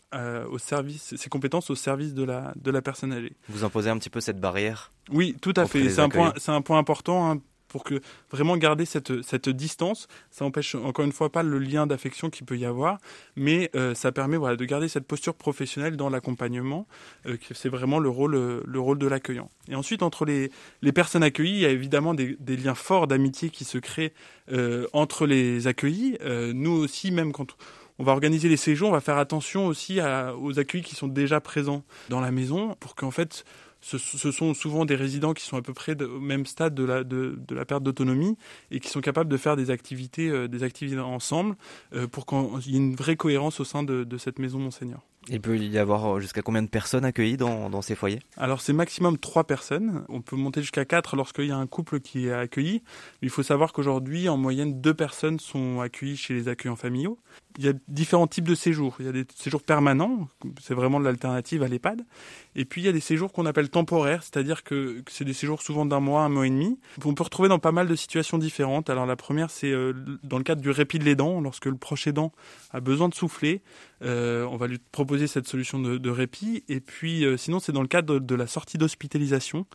[0.50, 3.32] au service ses compétences au service de la, de la personne âgée.
[3.48, 5.88] Vous imposez un petit peu cette barrière Oui, tout à fait.
[5.88, 7.30] C'est un, point, un point important.
[7.30, 7.40] Hein,
[7.70, 8.00] pour que
[8.30, 10.08] vraiment garder cette, cette distance.
[10.30, 12.98] Ça empêche encore une fois pas le lien d'affection qu'il peut y avoir,
[13.36, 16.86] mais euh, ça permet voilà, de garder cette posture professionnelle dans l'accompagnement,
[17.26, 19.48] euh, c'est vraiment le rôle, le rôle de l'accueillant.
[19.68, 20.50] Et ensuite, entre les,
[20.82, 24.12] les personnes accueillies, il y a évidemment des, liens forts d'amitié qui se créent
[24.52, 26.18] euh, entre les accueillis.
[26.52, 27.56] nous aussi, même quand
[27.98, 31.40] on va organiser les séjours, on va faire attention aussi aux accueillis qui sont déjà
[31.40, 33.44] présents dans la maison pour qu'en fait
[33.80, 37.04] ce, sont souvent des résidents qui sont à peu près au même stade de la,
[37.04, 38.36] de, la perte d'autonomie
[38.70, 41.56] et qui sont capables de faire des activités, euh, des activités ensemble
[41.94, 45.00] euh, pour qu'il y ait une vraie cohérence au sein de, de cette maison Monseigneur.
[45.28, 48.20] Il peut y avoir jusqu'à combien de personnes accueillies dans, dans ces foyers?
[48.36, 50.04] Alors c'est maximum trois personnes.
[50.08, 52.82] On peut monter jusqu'à quatre lorsqu'il y a un couple qui est accueilli.
[53.20, 57.18] Il faut savoir qu'aujourd'hui, en moyenne, deux personnes sont accueillies chez les accueillants familiaux.
[57.60, 58.96] Il y a différents types de séjours.
[59.00, 60.28] Il y a des séjours permanents,
[60.62, 62.06] c'est vraiment l'alternative à l'EHPAD.
[62.56, 65.60] Et puis il y a des séjours qu'on appelle temporaires, c'est-à-dire que c'est des séjours
[65.60, 66.78] souvent d'un mois, un mois et demi.
[67.04, 68.88] On peut retrouver dans pas mal de situations différentes.
[68.88, 69.92] Alors la première, c'est euh,
[70.24, 72.32] dans le cadre du répit de l'aidant, lorsque le proche aidant
[72.72, 73.60] a besoin de souffler.
[74.02, 76.64] Euh, on va lui proposer cette solution de, répit.
[76.70, 79.66] Et puis, euh, sinon, c'est dans le cadre de la sortie d'hospitalisation.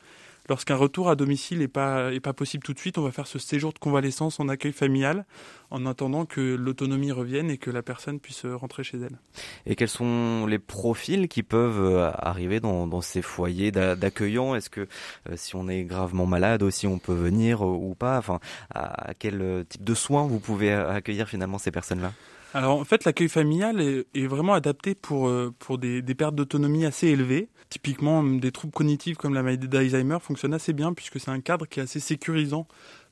[0.48, 3.28] Lorsqu'un retour à domicile n'est pas, est pas possible tout de suite, on va faire
[3.28, 5.26] ce séjour de convalescence en accueil familial
[5.72, 9.18] en attendant que l'autonomie revienne et que la personne puisse rentrer chez elle.
[9.66, 14.56] Et quels sont les profils qui peuvent euh, arriver dans, ces foyers d'accueillants?
[14.56, 14.88] Est-ce que
[15.36, 18.18] si on est gravement malade aussi, on peut venir ou pas?
[18.18, 18.40] Enfin,
[18.74, 22.12] à quel type de soins vous pouvez accueillir finalement ces personnes-là?
[22.56, 27.08] Alors en fait, l'accueil familial est, vraiment adapté pour, euh, pour des, pertes d'autonomie assez
[27.08, 27.50] élevées.
[27.70, 31.66] Typiquement, des troubles cognitifs comme la maladie d'Alzheimer fonctionnent assez bien puisque c'est un cadre
[31.66, 32.66] qui est assez sécurisant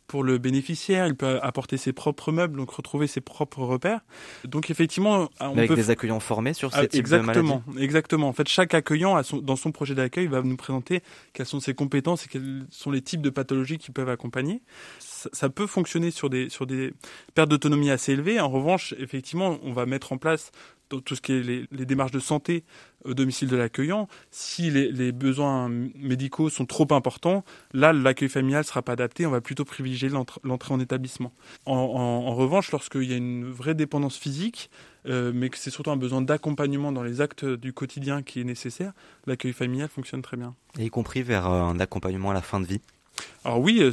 [0.08, 4.02] pour le bénéficiaire, il peut apporter ses propres meubles, donc retrouver ses propres repères.
[4.46, 7.84] Donc effectivement, on avec des accueillants formés sur ces ah, types exactement, de maladies.
[7.84, 8.28] Exactement.
[8.28, 11.02] En fait, chaque accueillant a son, dans son projet d'accueil va nous présenter
[11.34, 14.62] quelles sont ses compétences et quels sont les types de pathologies qui peuvent accompagner.
[15.00, 16.94] Ça, ça peut fonctionner sur des sur des
[17.34, 18.40] pertes d'autonomie assez élevées.
[18.40, 20.52] En revanche, effectivement, on va mettre en place
[20.90, 22.64] tout ce qui est les, démarches de santé
[23.04, 28.66] au domicile de l'accueillant, si les, besoins médicaux sont trop importants, là, l'accueil familial ne
[28.66, 30.10] sera pas adapté, on va plutôt privilégier
[30.44, 31.34] l'entrée en établissement.
[31.66, 34.70] En, revanche, lorsqu'il y a une vraie dépendance physique,
[35.06, 38.46] euh, mais que c'est surtout un besoin d'accompagnement dans les actes du quotidien qui est
[38.46, 38.94] nécessaire,
[39.28, 40.56] l'accueil familial fonctionne très bien.
[40.78, 42.82] y compris vers euh, un accompagnement à la fin de vie
[43.46, 43.92] alors oui, euh,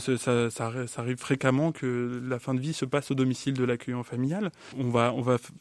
[0.50, 4.50] ça, arrive fréquemment que la fin de vie se passe au domicile de l'accueillant familial.
[4.78, 5.12] On va,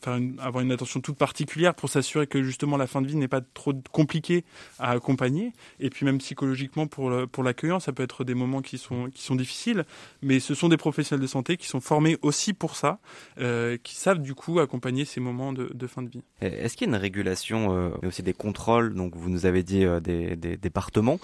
[0.06, 3.42] avoir une attention toute particulière pour s'assurer que justement la fin de vie n'est pas
[3.42, 4.46] trop compliquée
[4.78, 5.54] à accompagner.
[5.80, 7.10] Et puis même psychologiquement pour,
[7.44, 9.86] l'accueillant, ça peut être des moments qui sont, difficiles,
[10.22, 13.00] mais ce sont des professionnels de santé qui sont formés aussi pour ça,
[13.40, 16.22] euh, qui savent du coup accompagner ces moments de, fin de vie.
[16.42, 19.64] Est-ce qu'il y a une régulation, euh, mais aussi des contrôles, donc vous nous avez
[19.64, 21.20] dit des départements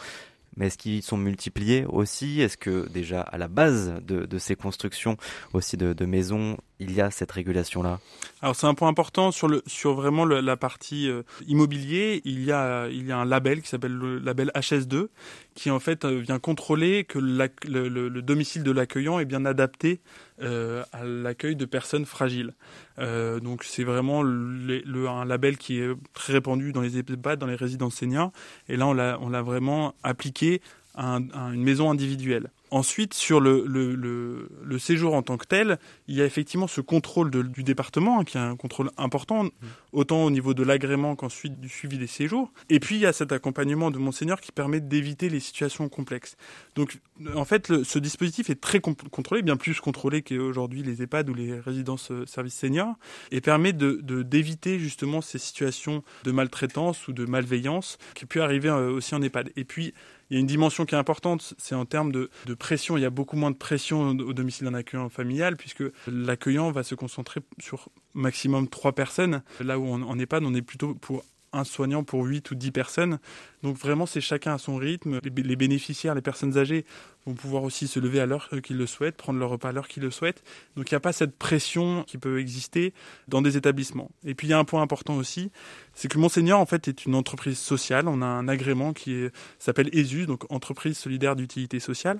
[0.57, 2.41] mais est-ce qu'ils sont multipliés aussi?
[2.41, 5.17] Est-ce que déjà à la base de, ces constructions
[5.53, 7.99] aussi de, de maisons, il y a cette régulation-là?
[8.41, 12.21] Alors c'est un point important sur le sur vraiment la partie euh, immobilier.
[12.25, 15.07] Il y a il y a un label qui s'appelle le label HS2
[15.55, 17.49] qui en fait euh, vient contrôler que le,
[17.87, 20.01] le, domicile de l'accueillant est bien adapté
[20.41, 22.53] euh, à l'accueil de personnes fragiles.
[22.99, 27.55] Euh, donc c'est vraiment un label qui est très répandu dans les EHPAD, dans les
[27.55, 28.31] résidences seniors.
[28.67, 30.61] Et là on l'a vraiment appliqué
[30.95, 31.19] à
[31.53, 32.49] une maison individuelle.
[32.71, 36.81] Ensuite, sur le, le, le, séjour en tant que tel, il y a effectivement ce
[36.81, 39.49] contrôle du département, hein, qui est un contrôle important, mmh.
[39.93, 42.51] autant au niveau de l'agrément qu'ensuite du suivi des séjours.
[42.69, 46.37] Et puis, il y a cet accompagnement de Monseigneur qui permet d'éviter les situations complexes.
[46.75, 46.99] Donc,
[47.35, 51.59] en fait, ce dispositif est très contrôlé, bien plus contrôlé qu'aujourd'hui les EHPAD ou les
[51.59, 52.95] résidences euh, services seniors,
[53.31, 58.69] et permet de d'éviter justement ces situations de maltraitance ou de malveillance qui pu arriver
[58.69, 59.51] euh, aussi en EHPAD.
[59.55, 59.93] Et puis,
[60.29, 62.97] il y a une dimension qui est importante, c'est en termes de, pression.
[62.97, 66.83] Il y a beaucoup moins de pression au domicile d'un accueillant familial, puisque l'accueillant va
[66.83, 69.43] se concentrer sur maximum trois personnes.
[69.59, 71.23] Là où on, en EHPAD, on est plutôt pour
[71.53, 73.19] un soignant pour 8 ou 10 personnes.
[73.63, 75.19] Donc vraiment, c'est chacun à son rythme.
[75.23, 76.85] Les bénéficiaires, les personnes âgées
[77.25, 79.87] vont pouvoir aussi se lever à l'heure qu'ils le souhaitent, prendre leur repas à l'heure
[79.87, 80.43] qu'ils le souhaitent.
[80.75, 82.93] Donc il n'y a pas cette pression qui peut exister
[83.27, 84.11] dans des établissements.
[84.23, 85.51] Et puis il y a un point important aussi,
[85.93, 88.07] c'est que Monseigneur en fait est une entreprise sociale.
[88.07, 89.27] On a un agrément qui
[89.59, 92.19] s'appelle ESU, donc entreprise solidaire d'utilité sociale.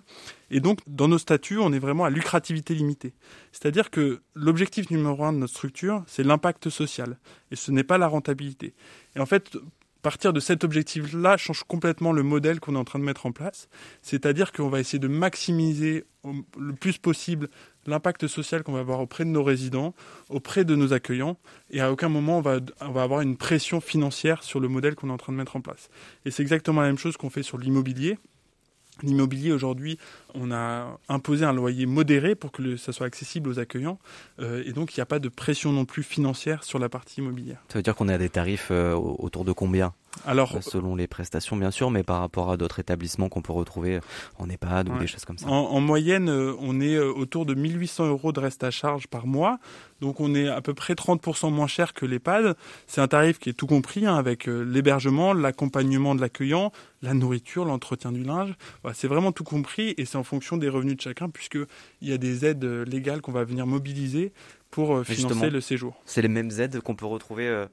[0.49, 3.13] Et donc dans nos statuts, on est vraiment à lucrativité limitée.
[3.51, 7.17] C'est-à-dire que l'objectif numéro un de notre structure, c'est l'impact social,
[7.51, 8.73] et ce n'est pas la rentabilité.
[9.15, 9.57] Et en fait,
[10.05, 13.31] partir de cet objectif-là change complètement le modèle qu'on est en train de mettre en
[13.31, 13.67] place.
[14.03, 16.05] C'est-à-dire qu'on va essayer de maximiser
[16.59, 17.49] le plus possible
[17.87, 19.95] l'impact social qu'on va avoir auprès de nos résidents,
[20.29, 21.39] auprès de nos accueillants,
[21.71, 25.09] et à aucun moment on va, on avoir une pression financière sur le modèle qu'on
[25.09, 25.89] est en train de mettre en place.
[26.23, 28.19] Et c'est exactement la même chose qu'on fait sur l'immobilier.
[29.03, 29.97] L'immobilier aujourd'hui,
[30.33, 33.99] on a imposé un loyer modéré pour que ça soit accessible aux accueillants,
[34.39, 37.21] euh, et donc il n'y a pas de pression non plus financière sur la partie
[37.21, 37.61] immobilière.
[37.69, 39.93] Ça veut dire qu'on est à des tarifs euh, autour de combien?
[40.25, 43.53] Alors, euh, selon les prestations, bien sûr, mais par rapport à d'autres établissements qu'on peut
[43.53, 43.99] retrouver
[44.37, 45.47] en EHPAD ou des choses comme ça.
[45.47, 49.59] En, moyenne, on est autour de 1800 euros de reste à charge par mois.
[50.01, 52.55] Donc, on est à peu près 30% moins cher que l'EHPAD.
[52.87, 57.65] C'est un tarif qui est tout compris, hein, avec l'hébergement, l'accompagnement de l'accueillant, la nourriture,
[57.65, 58.53] l'entretien du linge.
[58.93, 61.67] c'est vraiment tout compris et c'est en fonction des revenus de chacun, puisqu'il
[62.01, 64.33] y a des aides euh, légales qu'on va venir mobiliser
[64.71, 65.95] pour euh, financer le séjour.
[66.05, 67.65] C'est les mêmes aides qu'on peut retrouver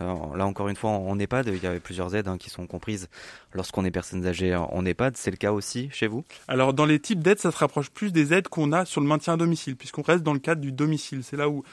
[0.00, 2.66] euh, là encore une fois en EHPAD, il y avait plusieurs aides hein, qui sont
[2.66, 3.08] comprises
[3.52, 5.16] lorsqu'on est personnes âgées en EHPAD.
[5.16, 6.24] C'est le cas aussi chez vous?
[6.48, 9.06] Alors dans les types d'aides, ça se rapproche plus des aides qu'on a sur le
[9.06, 11.24] maintien à domicile, puisqu'on reste dans le cadre du domicile.
[11.24, 11.64] C'est là où,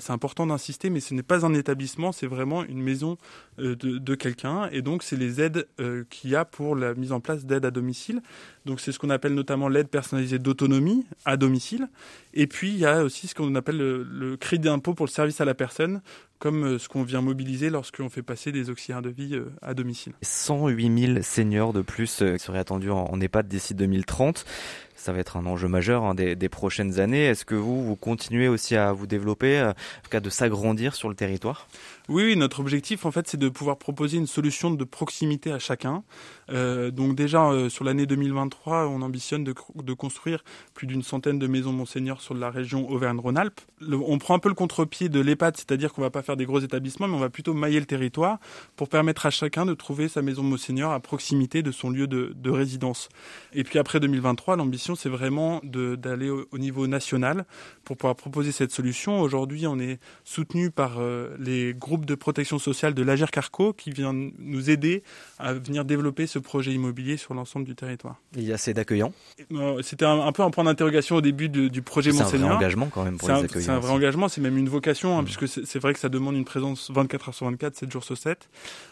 [0.00, 3.18] c'est important d'insister, mais ce n'est pas un établissement, c'est vraiment une maison
[3.58, 4.68] de, de quelqu'un.
[4.72, 5.66] Et donc c'est les aides
[6.08, 8.22] qu'il y a pour la mise en place d'aides à domicile.
[8.64, 11.88] Donc c'est ce qu'on appelle notamment l'aide personnalisée d'autonomie à domicile.
[12.34, 15.40] Et puis il y a aussi ce qu'on appelle le, crédit d'impôt pour le service
[15.40, 16.00] à la personne,
[16.42, 19.74] comme euh, ce qu'on vient mobiliser lorsqu'on fait passer des auxiliaires de vie euh, à
[19.74, 20.12] domicile.
[20.22, 24.44] 108 000 seniors de plus euh, seraient attendus en EHPAD d'ici 2030
[25.02, 27.24] ça va être un enjeu majeur hein, des, des, prochaines années.
[27.24, 29.72] Est-ce que vous, vous continuez aussi à vous développer, en
[30.02, 31.66] tout cas de s'agrandir sur le territoire?
[32.08, 36.02] Oui, notre objectif, en fait, c'est de pouvoir proposer une solution de proximité à chacun.
[36.50, 39.52] Euh, donc déjà, euh, sur l'année 2023, on ambitionne de,
[39.94, 40.42] construire
[40.74, 43.60] plus d'une centaine de maisons Monseigneur sur la région Auvergne-Rhône-Alpes.
[43.90, 46.60] On prend un peu le contre-pied de l'EHPAD, c'est-à-dire qu'on va pas faire des gros
[46.60, 48.38] établissements, mais on va plutôt mailler le territoire
[48.74, 52.32] pour permettre à chacun de trouver sa maison Monseigneur à proximité de son lieu de,
[52.34, 53.08] de résidence.
[53.52, 57.44] Et puis après 2023, l'ambition, c'est vraiment d'aller au, au, niveau national
[57.84, 59.20] pour pouvoir proposer cette solution.
[59.20, 63.74] Aujourd'hui, on est soutenu par euh, les groupes groupe de protection sociale de l'Agir Carco
[63.74, 65.02] qui vient nous aider
[65.38, 68.16] à venir développer ce projet immobilier sur l'ensemble du territoire.
[68.34, 69.12] Il y a assez d'accueillants
[69.52, 72.30] euh, C'était un, peu un point d'interrogation au début du projet Monseigneur.
[72.30, 73.66] C'est un vrai engagement quand même pour les accueillants.
[73.66, 75.24] C'est un vrai engagement, c'est même une vocation, hein, mmh.
[75.26, 78.16] puisque c'est vrai que ça demande une présence 24 heures sur 24, 7 jours sur
[78.16, 78.48] 7.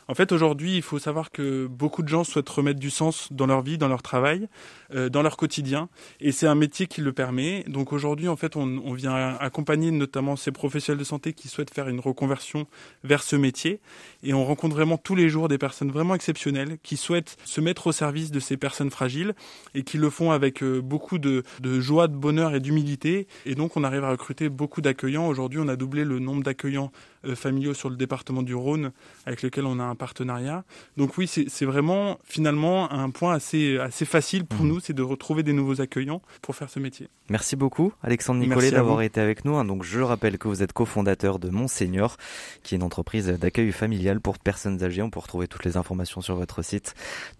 [0.08, 3.46] En fait, aujourd'hui, il faut savoir que beaucoup de gens souhaitent remettre du sens dans
[3.46, 4.46] leur vie, dans leur travail,
[4.94, 5.88] euh, dans leur quotidien,
[6.20, 7.64] et c'est un métier qui le permet.
[7.66, 11.72] Donc aujourd'hui, en fait, on, on vient accompagner notamment ces professionnels de santé qui souhaitent
[11.72, 12.66] faire une reconversion
[13.04, 13.80] vers ce métier.
[14.22, 17.86] Et on rencontre vraiment tous les jours des personnes vraiment exceptionnelles qui souhaitent se mettre
[17.86, 19.34] au service de ces personnes fragiles
[19.74, 23.26] et qui le font avec euh, beaucoup de, de joie, de bonheur et d'humilité.
[23.46, 25.26] Et donc on arrive à recruter beaucoup d'accueillants.
[25.26, 26.92] Aujourd'hui, on a doublé le nombre d'accueillants
[27.34, 28.92] familiaux sur le département du Rhône
[29.26, 30.64] avec lequel on a un partenariat.
[30.96, 34.68] Donc oui, c'est vraiment finalement un point assez, assez facile pour mmh.
[34.68, 37.08] nous, c'est de retrouver des nouveaux accueillants pour faire ce métier.
[37.28, 39.62] Merci beaucoup Alexandre Nicolet d'avoir été avec nous.
[39.64, 42.16] Donc je rappelle que vous êtes cofondateur de Monseigneur,
[42.62, 45.02] qui est une entreprise d'accueil familial pour personnes âgées.
[45.02, 46.94] On peut retrouver toutes les informations sur votre site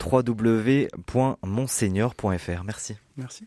[0.05, 2.65] www.monseigneur.fr.
[2.65, 2.97] Merci.
[3.17, 3.47] Merci.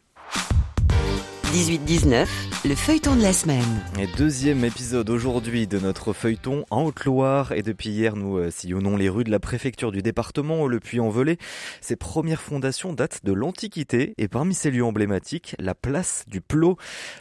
[1.54, 2.26] 18-19,
[2.66, 3.62] le feuilleton de la semaine.
[4.00, 7.52] Et deuxième épisode aujourd'hui de notre feuilleton en Haute-Loire.
[7.52, 11.38] Et depuis hier, nous euh, sillonnons les rues de la préfecture du département, le Puy-en-Velay.
[11.80, 16.78] Ces premières fondations datent de l'Antiquité et parmi ces lieux emblématiques, la place du Plot.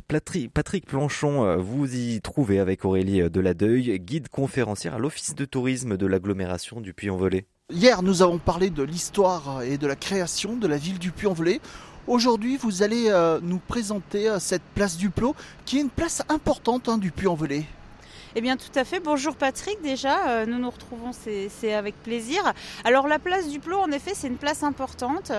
[0.08, 5.44] Patrick Planchon, euh, vous y trouvez avec Aurélie euh, Deladeuil, guide conférencière à l'Office de
[5.44, 7.44] tourisme de l'agglomération du Puy-en-Velay.
[7.70, 11.60] Hier, nous avons parlé de l'histoire et de la création de la ville du Puy-en-Velay.
[12.08, 16.20] Aujourd'hui, vous allez euh, nous présenter euh, cette place du Plot, qui est une place
[16.28, 17.64] importante hein, du Puy-en-Velay.
[18.34, 18.98] Eh bien tout à fait.
[18.98, 22.54] Bonjour Patrick déjà, euh, nous nous retrouvons, c'est avec plaisir.
[22.82, 25.30] Alors la place du Plot, en effet, c'est une place importante.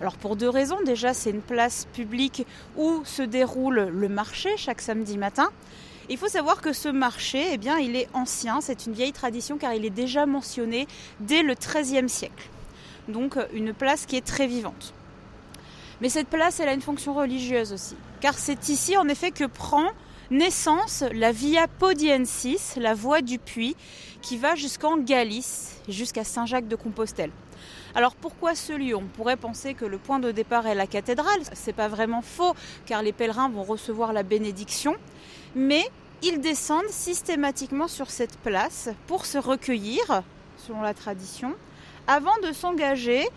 [0.00, 0.78] Alors pour deux raisons.
[0.86, 2.46] Déjà, c'est une place publique
[2.76, 5.50] où se déroule le marché chaque samedi matin.
[6.08, 9.58] Il faut savoir que ce marché, eh bien, il est ancien, c'est une vieille tradition
[9.58, 10.86] car il est déjà mentionné
[11.18, 12.50] dès le XIIIe siècle.
[13.08, 14.94] Donc une place qui est très vivante.
[16.00, 17.96] Mais cette place, elle a une fonction religieuse aussi.
[18.20, 19.90] Car c'est ici, en effet, que prend
[20.30, 23.76] naissance la Via Podiensis, la voie du puits,
[24.22, 27.30] qui va jusqu'en Galice, jusqu'à Saint-Jacques de Compostelle.
[27.94, 28.96] Alors pourquoi ce lieu?
[28.96, 31.40] On pourrait penser que le point de départ est la cathédrale.
[31.52, 32.54] C'est pas vraiment faux,
[32.86, 34.96] car les pèlerins vont recevoir la bénédiction,
[35.54, 35.84] mais
[36.22, 40.22] ils descendent systématiquement sur cette place pour se recueillir,
[40.56, 41.54] selon la tradition,
[42.06, 43.28] avant de s'engager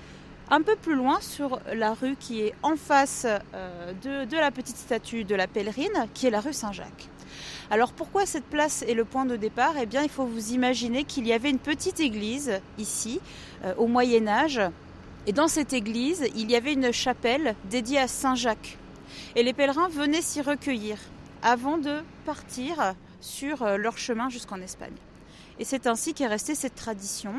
[0.50, 3.94] un peu plus loin sur la rue qui est en face euh,
[4.26, 7.10] de, la petite statue de la pèlerine, qui est la rue Saint-Jacques.
[7.70, 9.74] Alors pourquoi cette place est le point de départ?
[9.82, 13.20] Eh bien il faut vous imaginer qu'il y avait une petite église ici
[13.66, 14.62] euh, au Moyen Âge
[15.26, 18.78] et dans cette église il y avait une chapelle dédiée à Saint Jacques
[19.36, 20.98] et les pèlerins venaient s'y recueillir
[21.42, 24.96] avant de partir sur euh, leur chemin jusqu'en Espagne.
[25.60, 27.34] Et c'est ainsi qu'est restée cette tradition.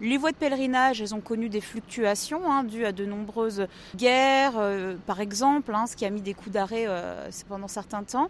[0.00, 3.66] Les voies de pèlerinage, ont connu des fluctuations hein, dues à de nombreuses
[3.96, 8.02] guerres, euh, par exemple, hein, ce qui a mis des coups d'arrêt euh, pendant certains
[8.02, 8.28] temps.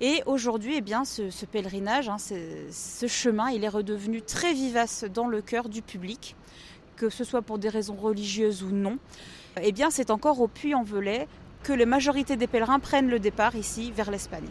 [0.00, 5.26] Et aujourd'hui, eh bien, ce, pèlerinage, hein, ce chemin, il est redevenu très vivace dans
[5.26, 6.36] le cœur du public,
[6.96, 8.98] que ce soit pour des raisons religieuses ou non.
[9.60, 11.26] Eh bien, c'est encore au Puy-en-Velay
[11.64, 14.46] que la majorité des pèlerins prennent le départ ici vers l'Espagne.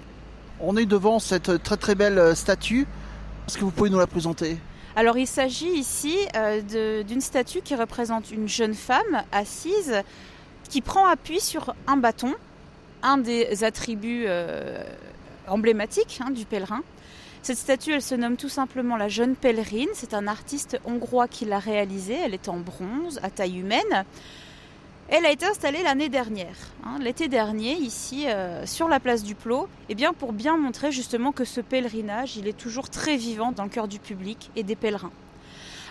[0.60, 2.86] On est devant cette très très belle statue.
[3.48, 4.58] Est-ce que vous pouvez nous la présenter?
[4.98, 10.02] Alors il s'agit ici euh, d'une statue qui représente une jeune femme assise
[10.70, 12.34] qui prend appui sur un bâton,
[13.04, 14.84] un des attributs euh,
[15.48, 16.82] emblématiques hein, du pèlerin.
[17.44, 19.88] Cette statue, elle se nomme tout simplement la jeune pèlerine.
[19.94, 22.18] C'est un artiste hongrois qui l'a réalisée.
[22.26, 24.04] Elle est en bronze, à taille humaine.
[25.10, 29.36] Elle a été installée l'année dernière, hein, l'été dernier, ici euh, sur la place du
[29.36, 33.16] Plot, et eh bien pour bien montrer justement que ce pèlerinage, il est toujours très
[33.16, 35.14] vivant dans le cœur du public et des pèlerins.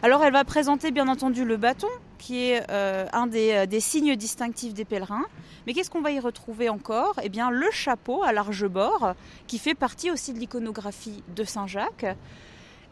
[0.03, 1.89] Alors elle va présenter bien entendu le bâton,
[2.19, 5.25] qui est euh, un des, euh, des, signes distinctifs des pèlerins.
[5.67, 7.19] Mais qu'est-ce qu'on va y retrouver encore?
[7.23, 9.15] Eh bien le chapeau à large bord,
[9.47, 12.05] qui fait partie aussi de l'iconographie de Saint-Jacques.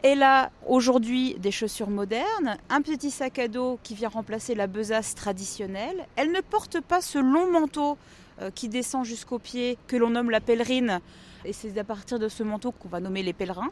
[0.07, 4.67] Elle a aujourd'hui des chaussures modernes, un petit sac à dos qui vient remplacer la
[4.67, 6.05] besace traditionnelle.
[6.15, 7.97] Elle ne porte pas ce long manteau
[8.39, 10.99] euh, qui descend jusqu'aux pieds que l'on nomme la pèlerine.
[11.43, 13.71] Et c'est à partir de ce manteau qu'on va nommer les pèlerins.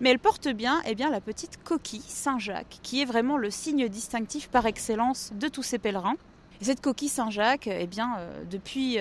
[0.00, 3.88] Mais elle porte bien, eh bien la petite coquille Saint-Jacques, qui est vraiment le signe
[3.88, 6.16] distinctif par excellence de tous ces pèlerins.
[6.60, 8.98] Et cette coquille Saint-Jacques, eh bien, euh, depuis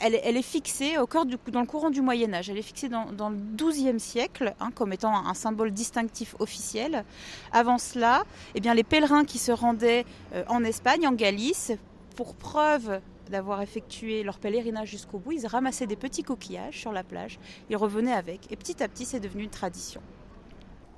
[0.00, 2.50] elle, est fixée dans le courant du Moyen Âge.
[2.50, 7.04] Elle est fixée dans, le XIIe siècle hein, comme étant un, symbole distinctif officiel.
[7.52, 8.24] Avant cela,
[8.54, 11.72] eh les pèlerins qui se rendaient euh, en Espagne, en Galice,
[12.16, 17.04] pour preuve d'avoir effectué leur pèlerinage jusqu'au bout, ils ramassaient des petits coquillages sur la
[17.04, 17.38] plage,
[17.70, 20.00] ils revenaient avec, et petit à petit c'est devenu une tradition.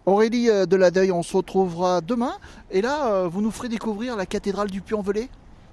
[0.07, 2.33] Aurélie euh, de la on se retrouvera demain,
[2.71, 5.29] et là euh, vous nous ferez découvrir la cathédrale du Puy-en-Velay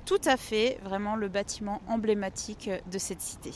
[0.10, 3.52] tout à fait, vraiment le bâtiment emblématique de cette cité.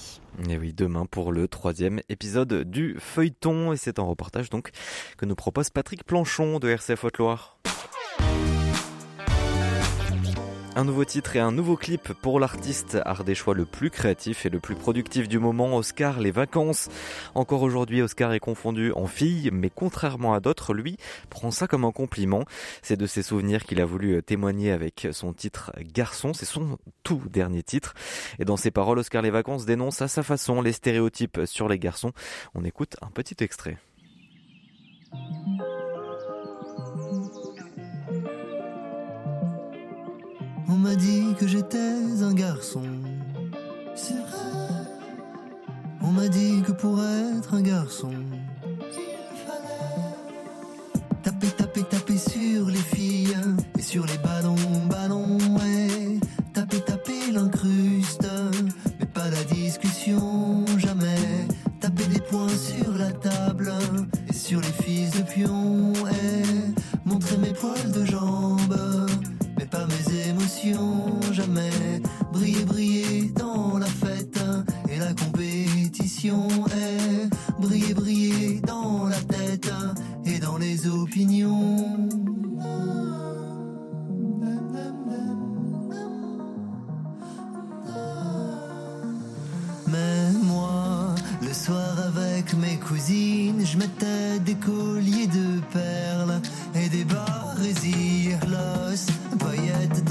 [0.47, 4.70] Et oui, demain pour le troisième épisode du feuilleton, et c'est un reportage donc
[5.18, 7.58] que nous propose Patrick Planchon de RCF Haute-Loire.
[10.76, 14.59] Un nouveau titre et un nouveau clip pour l'artiste ardéchois le plus créatif et le
[14.59, 16.89] plus productif du moment, Oscar Les Vacances.
[17.36, 20.97] Encore aujourd'hui, Oscar est confondu en fille, mais contrairement à d'autres, lui
[21.30, 22.43] prend ça comme un compliment.
[22.82, 26.34] C'est de ses souvenirs qu'il a voulu témoigner avec son titre Garçon.
[26.34, 27.93] C'est son tout dernier titre.
[28.39, 31.78] Et dans ses paroles, Oscar Les Vacances dénonce à sa façon les stéréotypes sur les
[31.78, 32.13] garçons.
[32.55, 33.78] On écoute un petit extrait.
[40.70, 41.78] On m'a dit que j'étais
[42.22, 42.84] un garçon.
[43.95, 44.64] C'est vrai.
[46.01, 48.11] On m'a dit que pour être un garçon,
[48.72, 50.14] il fallait
[51.22, 53.38] taper, taper, taper sur les filles
[53.78, 54.55] et sur les ballons,
[54.89, 56.20] ballons, ouais.
[56.53, 58.28] Taper, taper l'incruste,
[58.99, 61.47] mais pas la discussion, jamais.
[61.80, 63.74] Taper des points sur la table
[64.30, 68.78] et sur les fils de pion, et montrer mes poils de jambes
[69.74, 71.71] pas mes émotions, jamais
[72.32, 74.39] briller, briller dans la fête
[74.88, 76.47] et la compétition
[76.84, 79.71] est briller, briller dans la tête
[80.26, 82.07] et dans les opinions.
[89.88, 96.41] Mais moi, le soir avec mes cousines, je mettais des colliers de perles
[96.76, 100.03] et des barésies paillettes dans la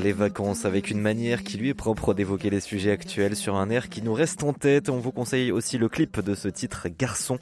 [0.00, 3.68] Les vacances avec une manière qui lui est propre d'évoquer les sujets actuels sur un
[3.68, 4.90] air qui nous reste en tête.
[4.90, 7.38] On vous conseille aussi le clip de ce titre Garçon.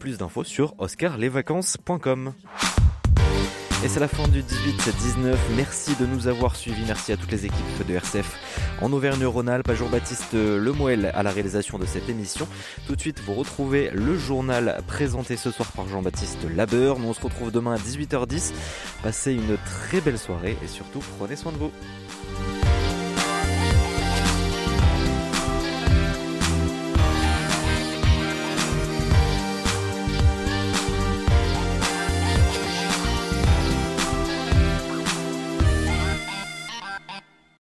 [0.00, 2.32] Plus d'infos sur oscarlesvacances.com.
[3.84, 5.36] Et c'est la fin du 18-19.
[5.56, 6.82] Merci de nous avoir suivis.
[6.86, 11.78] Merci à toutes les équipes de RCF en Auvergne-Rhône-Alpes, à Jean-Baptiste Lemoel à la réalisation
[11.78, 12.46] de cette émission.
[12.86, 16.98] Tout de suite, vous retrouvez le journal présenté ce soir par Jean-Baptiste Labeur.
[16.98, 18.52] Nous on se retrouve demain à 18h10.
[19.02, 21.70] Passez une très belle soirée et surtout prenez soin de vous.